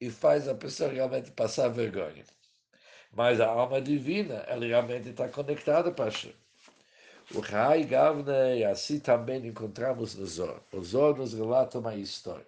e 0.00 0.10
faz 0.10 0.48
a 0.48 0.54
pessoa 0.56 0.90
realmente 0.90 1.30
passar 1.30 1.68
vergonha. 1.68 2.24
Mas 3.12 3.40
a 3.40 3.46
alma 3.46 3.80
divina, 3.80 4.38
ela 4.48 4.66
realmente 4.66 5.10
está 5.10 5.28
conectada 5.28 5.92
para. 5.92 6.41
O 7.34 7.40
Rai 7.40 7.84
Gavne, 7.84 8.62
assim 8.62 9.00
também 9.00 9.46
encontramos 9.46 10.14
no 10.14 10.26
Zor. 10.26 10.60
O 10.70 10.82
Zor 10.82 11.16
nos 11.16 11.32
relata 11.32 11.78
uma 11.78 11.94
história, 11.94 12.46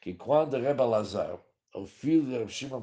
que 0.00 0.14
quando 0.14 0.56
Rebbe 0.56 0.82
Lazar, 0.82 1.38
o 1.74 1.84
filho 1.84 2.24
de 2.24 2.38
Reb 2.38 2.48
Shimon 2.48 2.82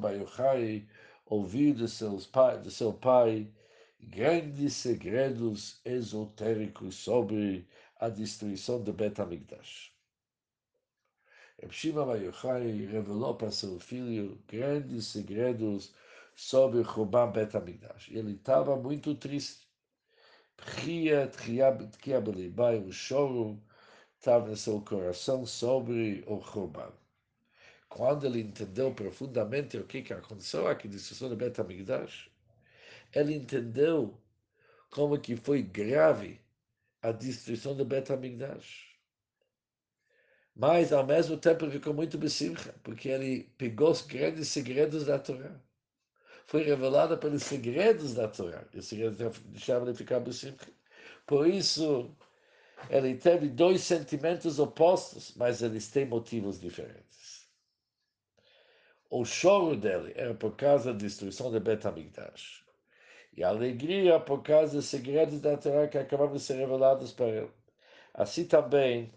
ouviu 1.26 1.74
de, 1.74 1.88
seus 1.88 2.28
pai, 2.28 2.62
de 2.62 2.70
seu 2.70 2.94
pai 2.94 3.52
grandes 4.00 4.76
segredos 4.76 5.82
esotéricos 5.84 6.94
sobre 6.94 7.68
a 8.00 8.08
destruição 8.08 8.84
do 8.84 8.94
Bet 8.94 9.20
HaMikdash. 9.20 9.92
Reb 11.60 11.72
Shimon 11.72 12.06
revelou 12.88 13.34
para 13.34 13.50
seu 13.50 13.80
filho 13.80 14.40
grandes 14.48 15.08
segredos 15.08 15.92
sobre 16.36 16.82
o 16.82 16.86
Chubam 16.86 17.32
Bet. 17.32 17.50
Ele 18.12 18.34
estava 18.34 18.76
muito 18.76 19.16
triste 19.16 19.65
Tria, 20.58 21.28
Tria 21.28 22.22
Belibai, 22.22 22.78
o 22.80 22.92
choro 22.92 23.62
estava 24.18 24.48
no 24.48 24.56
seu 24.56 24.82
coração 24.82 25.46
sobre 25.46 26.24
o 26.28 26.42
Churban. 26.42 26.92
Quando 27.90 28.26
ele 28.26 28.42
entendeu 28.42 28.94
profundamente 28.94 29.78
o 29.78 29.86
que, 29.86 30.02
que 30.02 30.14
aconteceu 30.14 30.64
na 30.64 30.74
destruição 30.74 31.30
do 31.30 31.36
Bet 31.36 31.60
HaMikdash, 31.60 32.30
ele 33.14 33.36
entendeu 33.36 34.20
como 34.90 35.20
que 35.20 35.36
foi 35.36 35.62
grave 35.62 36.42
a 37.02 37.12
destruição 37.12 37.76
do 37.76 37.86
Bet 37.86 38.12
HaMikdash. 38.12 38.96
Mas, 40.56 40.94
ao 40.94 41.06
mesmo 41.06 41.38
tempo, 41.38 41.70
ficou 41.70 41.94
muito 41.94 42.18
besimcha, 42.18 42.74
porque 42.84 43.10
ele 43.10 43.44
pegou 43.58 43.92
os 43.92 44.02
grandes 44.02 44.48
segredos 44.48 45.06
da 45.06 45.20
Torá 45.20 45.65
foi 46.46 46.64
revelada 46.64 47.18
pelos 47.18 47.44
segredos 47.44 48.14
da 48.14 48.28
Torá. 48.28 48.64
E 48.74 48.80
os 48.80 48.88
segredos 48.88 49.40
deixavam 49.46 49.88
ele 49.88 49.98
ficar 49.98 50.20
besimcha. 50.20 50.68
Por 51.26 51.48
isso, 51.48 52.16
ele 52.90 53.16
teve 53.16 53.50
dois 53.50 53.82
sentimentos 53.82 54.60
opostos, 54.60 55.34
mas 55.36 55.62
eles 55.62 55.90
têm 55.90 56.06
motivos 56.06 56.60
diferentes. 56.60 57.48
O 59.10 59.26
choro 59.26 59.76
dele 59.76 60.14
era 60.16 60.34
por 60.36 60.56
causa 60.56 60.92
da 60.92 61.00
destruição 61.00 61.52
de 61.52 61.60
Bet 61.60 61.86
HaMikdash. 61.88 62.64
E 63.36 63.44
a 63.44 63.50
alegria 63.50 64.20
por 64.20 64.42
causa 64.44 64.76
dos 64.76 64.86
segredos 64.86 65.40
da 65.40 65.58
Torá 65.58 65.88
que 65.88 65.98
acabavam 65.98 66.36
de 66.36 66.42
ser 66.42 66.56
revelados 66.56 67.12
para 67.12 67.28
ele. 67.28 67.52
Assim 68.14 68.46
também 68.46 69.14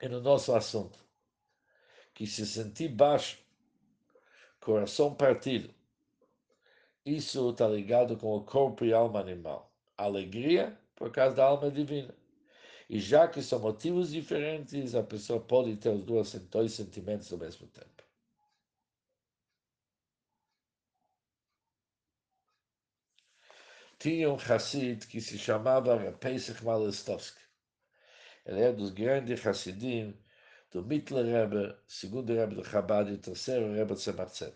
é 0.00 0.08
no 0.08 0.20
nosso 0.20 0.54
assunto. 0.54 0.98
Que 2.14 2.26
se 2.26 2.46
sentir 2.46 2.88
baixo 2.88 3.45
coração 4.66 5.14
partido. 5.14 5.72
Isso 7.04 7.50
está 7.50 7.68
ligado 7.68 8.16
com 8.16 8.36
o 8.36 8.44
corpo 8.44 8.84
e 8.84 8.92
alma 8.92 9.20
animal. 9.20 9.72
Alegria 9.96 10.76
por 10.96 11.12
causa 11.12 11.36
da 11.36 11.44
alma 11.44 11.70
divina. 11.70 12.12
E 12.90 12.98
já 12.98 13.28
que 13.28 13.40
são 13.42 13.60
motivos 13.60 14.10
diferentes, 14.10 14.96
a 14.96 15.04
pessoa 15.04 15.40
pode 15.40 15.76
ter 15.76 15.90
os 15.90 16.02
dois, 16.02 16.32
dois 16.50 16.72
sentimentos 16.72 17.32
ao 17.32 17.38
mesmo 17.38 17.68
tempo. 17.68 18.02
Tinha 24.00 24.28
um 24.28 24.36
Hassid 24.36 25.06
que 25.06 25.20
se 25.20 25.38
chamava 25.38 26.12
Pesach 26.14 26.64
Malestovsky. 26.64 27.40
Ele 28.44 28.62
é 28.62 28.72
dos 28.72 28.90
grandes 28.90 29.46
Hassidim 29.46 30.25
do 30.76 30.84
Mittler 30.84 31.24
Rebbe, 31.24 31.74
segundo 31.88 32.34
Rebbe 32.34 32.54
do 32.54 32.62
Chabad 32.62 33.10
e 33.10 33.16
terceiro 33.16 33.72
Rebbe 33.72 33.94
de 33.94 34.00
Tzemach 34.00 34.52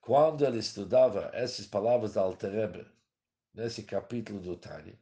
Quando 0.00 0.46
ele 0.46 0.60
estudava 0.60 1.30
essas 1.34 1.66
palavras 1.66 2.14
da 2.14 2.22
Alter 2.22 2.50
Rebbe, 2.50 2.86
nesse 3.52 3.82
capítulo 3.82 4.40
do 4.40 4.56
Tânia, 4.56 4.98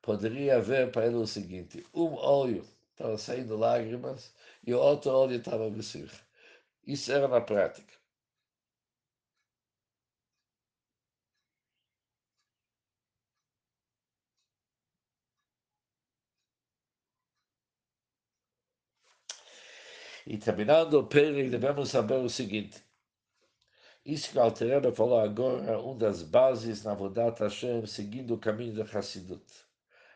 poderia 0.00 0.60
ver 0.60 0.92
para 0.92 1.06
ele 1.06 1.16
o 1.16 1.26
seguinte, 1.26 1.84
um 1.92 2.14
olho 2.14 2.64
estava 2.92 3.18
saindo 3.18 3.56
lágrimas 3.56 4.32
e 4.64 4.72
o 4.72 4.78
outro 4.78 5.10
olho 5.10 5.34
estava 5.34 5.68
vestir. 5.68 6.08
Isso 6.86 7.10
era 7.10 7.26
na 7.26 7.40
prática. 7.40 7.92
E 20.26 20.38
terminando 20.38 20.94
o 20.94 21.06
Peri, 21.06 21.50
devemos 21.50 21.90
saber 21.90 22.18
o 22.18 22.28
seguinte. 22.28 22.82
Isso 24.04 24.30
que 24.30 24.38
Altereba 24.38 24.92
falou 24.92 25.18
agora, 25.18 25.80
uma 25.80 25.96
das 25.96 26.22
bases 26.22 26.84
na 26.84 26.94
Vodat 26.94 27.40
Hashem, 27.40 27.86
seguindo 27.86 28.34
o 28.34 28.38
caminho 28.38 28.74
da 28.74 28.84
Hassidut. 28.84 29.44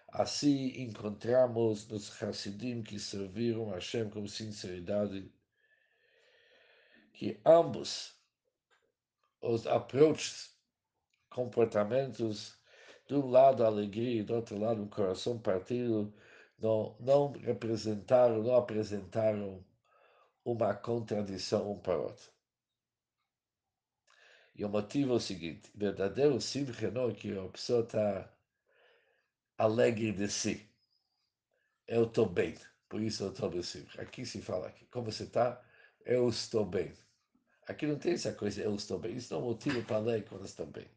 Assim 0.08 0.80
encontramos 0.80 1.88
nos 1.88 2.22
Hassidim 2.22 2.82
que 2.82 2.98
serviram 2.98 3.70
a 3.70 3.74
Hashem 3.74 4.08
com 4.08 4.26
sinceridade, 4.28 5.30
que 7.12 7.40
ambos 7.44 8.14
os 9.40 9.66
approaches, 9.66 10.54
comportamentos, 11.30 12.56
de 13.08 13.14
um 13.14 13.28
lado 13.28 13.64
a 13.64 13.66
alegria 13.66 14.20
e 14.20 14.24
do 14.24 14.34
outro 14.34 14.58
lado 14.58 14.82
um 14.82 14.88
coração 14.88 15.38
partido, 15.38 16.14
não, 16.58 16.96
não 17.00 17.32
representaram, 17.32 18.42
não 18.42 18.56
apresentaram 18.56 19.64
uma 20.46 20.72
contradição 20.74 21.72
um 21.72 21.78
para 21.78 21.98
o 21.98 22.04
outro. 22.04 22.30
E 24.54 24.64
o 24.64 24.68
motivo 24.68 25.14
é 25.14 25.16
o 25.16 25.20
seguinte: 25.20 25.68
verdadeiro 25.74 26.40
simcha 26.40 26.88
não 26.90 27.10
é 27.10 27.14
que 27.14 27.36
a 27.36 27.48
pessoa 27.48 27.82
está 27.82 28.32
alegre 29.58 30.12
de 30.12 30.28
si. 30.28 30.64
Eu 31.88 32.04
estou 32.04 32.26
bem, 32.28 32.54
por 32.88 33.00
isso 33.00 33.24
eu 33.24 33.32
estou 33.32 33.50
bem. 33.50 33.60
Aqui 33.98 34.24
se 34.24 34.40
fala 34.40 34.68
aqui, 34.68 34.86
como 34.86 35.10
você 35.10 35.24
está? 35.24 35.60
Eu 36.04 36.28
estou 36.28 36.64
bem. 36.64 36.92
Aqui 37.66 37.84
não 37.86 37.98
tem 37.98 38.12
essa 38.12 38.32
coisa, 38.32 38.62
eu 38.62 38.74
estou 38.76 39.00
bem. 39.00 39.16
Isso 39.16 39.34
não 39.34 39.40
é 39.40 39.44
um 39.44 39.46
motivo 39.48 39.82
para 39.82 39.98
ler 39.98 40.24
quando 40.28 40.44
está 40.44 40.64
bem. 40.64 40.88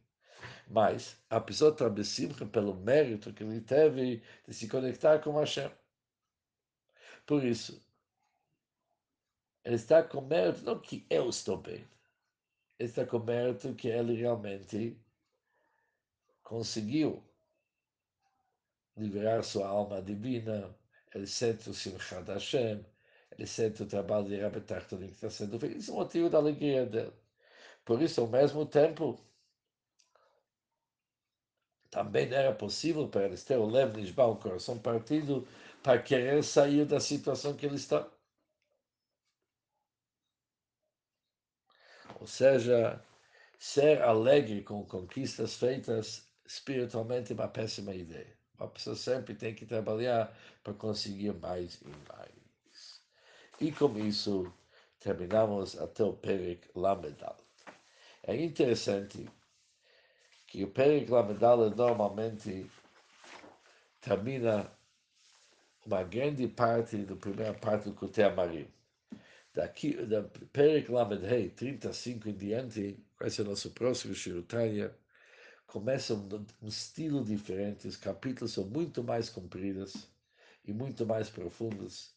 Mas 0.68 1.16
a 1.28 1.40
pessoa 1.40 1.72
está 1.72 1.88
bem 1.90 2.04
simcha 2.04 2.46
pelo 2.46 2.74
mérito 2.76 3.32
que 3.32 3.42
ele 3.42 3.60
teve 3.60 4.22
de 4.46 4.54
se 4.54 4.68
conectar 4.68 5.18
com 5.18 5.36
Hashem. 5.38 5.70
Por 7.26 7.44
isso, 7.44 7.80
ele 9.64 9.76
está 9.76 10.02
com 10.02 10.20
mérito, 10.22 10.64
não 10.64 10.78
que 10.78 11.06
eu 11.10 11.28
estou 11.28 11.56
bem. 11.56 11.86
Ele 12.78 12.88
está 12.88 13.04
com 13.06 13.18
mérito 13.18 13.74
que 13.74 13.88
ele 13.88 14.14
realmente 14.14 14.96
conseguiu 16.42 17.22
liberar 18.96 19.42
sua 19.42 19.68
alma 19.68 20.02
divina, 20.02 20.74
ele 21.14 21.26
sente 21.26 21.70
o 21.70 21.74
Simchat 21.74 22.28
Hashem, 22.30 22.84
ele 23.32 23.46
sente 23.46 23.82
o 23.82 23.86
trabalho 23.86 24.28
de 24.28 24.40
Rabbi 24.40 24.60
Tartonim 24.60 25.06
que 25.06 25.12
está 25.14 25.30
sendo 25.30 25.58
feito. 25.58 25.78
Isso 25.78 25.90
é 25.90 25.94
o 25.94 25.98
motivo 25.98 26.30
da 26.30 26.38
alegria 26.38 26.86
dele. 26.86 27.12
Por 27.84 28.02
isso, 28.02 28.20
ao 28.20 28.28
mesmo 28.28 28.66
tempo, 28.66 29.18
também 31.90 32.32
era 32.32 32.52
possível 32.52 33.08
para 33.08 33.24
eles 33.26 33.44
ter 33.44 33.56
o 33.56 33.66
Lev 33.66 33.96
Nishba, 33.96 34.26
o 34.26 34.36
coração 34.36 34.78
partido, 34.78 35.46
para 35.82 36.00
querer 36.00 36.42
sair 36.44 36.84
da 36.84 37.00
situação 37.00 37.54
que 37.56 37.66
ele 37.66 37.76
está. 37.76 38.06
Ou 42.20 42.26
seja, 42.26 43.02
ser 43.58 44.02
alegre 44.02 44.62
com 44.62 44.84
conquistas 44.84 45.56
feitas 45.56 46.28
espiritualmente 46.46 47.32
é 47.32 47.34
uma 47.34 47.48
péssima 47.48 47.94
ideia. 47.94 48.36
Uma 48.58 48.68
pessoa 48.68 48.94
sempre 48.94 49.34
tem 49.34 49.54
que 49.54 49.64
trabalhar 49.64 50.36
para 50.62 50.74
conseguir 50.74 51.32
mais 51.32 51.80
e 51.80 51.88
mais. 52.12 53.00
E 53.58 53.72
com 53.72 53.98
isso, 53.98 54.52
terminamos 54.98 55.78
até 55.78 56.04
o 56.04 56.12
Perek 56.12 56.68
Lamedal. 56.74 57.38
É 58.22 58.36
interessante 58.36 59.26
que 60.46 60.62
o 60.62 60.70
Perek 60.70 61.10
Lamedala 61.10 61.70
normalmente 61.70 62.70
termina 64.02 64.70
uma 65.86 66.02
grande 66.02 66.46
parte 66.48 66.98
da 66.98 67.16
primeira 67.16 67.54
parte 67.54 67.88
do 67.88 67.94
Kutei 67.94 68.24
Amarim. 68.24 68.68
Daqui, 69.52 69.94
da 70.06 70.22
Perek 70.22 70.90
Lamed 70.90 71.24
Hei, 71.26 71.50
35 71.50 72.28
em 72.28 72.36
diante, 72.36 73.04
vai 73.18 73.28
ser 73.30 73.42
o 73.42 73.46
nosso 73.46 73.70
próximo 73.72 74.14
Shirutanya, 74.14 74.94
começa 75.66 76.14
um, 76.14 76.46
um 76.62 76.68
estilo 76.68 77.24
diferente, 77.24 77.88
os 77.88 77.96
capítulos 77.96 78.52
são 78.52 78.64
muito 78.64 79.02
mais 79.02 79.28
compridos 79.28 80.08
e 80.64 80.72
muito 80.72 81.04
mais 81.04 81.28
profundos. 81.28 82.14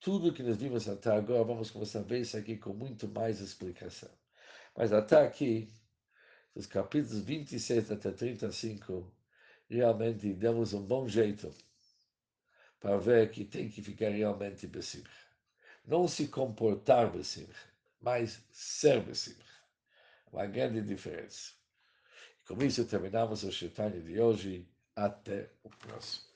Tudo 0.00 0.32
que 0.32 0.42
nós 0.42 0.56
vimos 0.56 0.88
até 0.88 1.10
agora, 1.12 1.44
vamos 1.44 1.70
começar 1.70 2.00
a 2.00 2.02
ver 2.02 2.20
isso 2.20 2.36
aqui 2.36 2.56
com 2.56 2.74
muito 2.74 3.06
mais 3.08 3.40
explicação. 3.40 4.10
Mas 4.76 4.92
até 4.92 5.24
aqui, 5.24 5.72
dos 6.54 6.66
capítulos 6.66 7.20
26 7.20 7.92
até 7.92 8.10
35, 8.10 9.14
realmente 9.68 10.32
demos 10.34 10.74
um 10.74 10.84
bom 10.84 11.06
jeito 11.06 11.54
para 12.80 12.96
ver 12.98 13.30
que 13.30 13.44
tem 13.44 13.68
que 13.68 13.80
ficar 13.80 14.10
realmente 14.10 14.66
besimcha. 14.66 15.23
Não 15.84 16.08
se 16.08 16.28
comportar 16.28 17.10
besimcha, 17.10 17.68
mas 18.00 18.42
ser 18.50 19.02
besimcha. 19.02 19.38
Uma 20.32 20.46
grande 20.46 20.80
diferença. 20.80 21.52
Com 22.46 22.62
isso 22.62 22.84
terminamos 22.84 23.44
o 23.44 23.52
Shetani 23.52 24.00
de 24.00 24.20
hoje. 24.20 24.68
Até 24.96 25.50
o 25.64 25.70
próximo. 25.70 26.33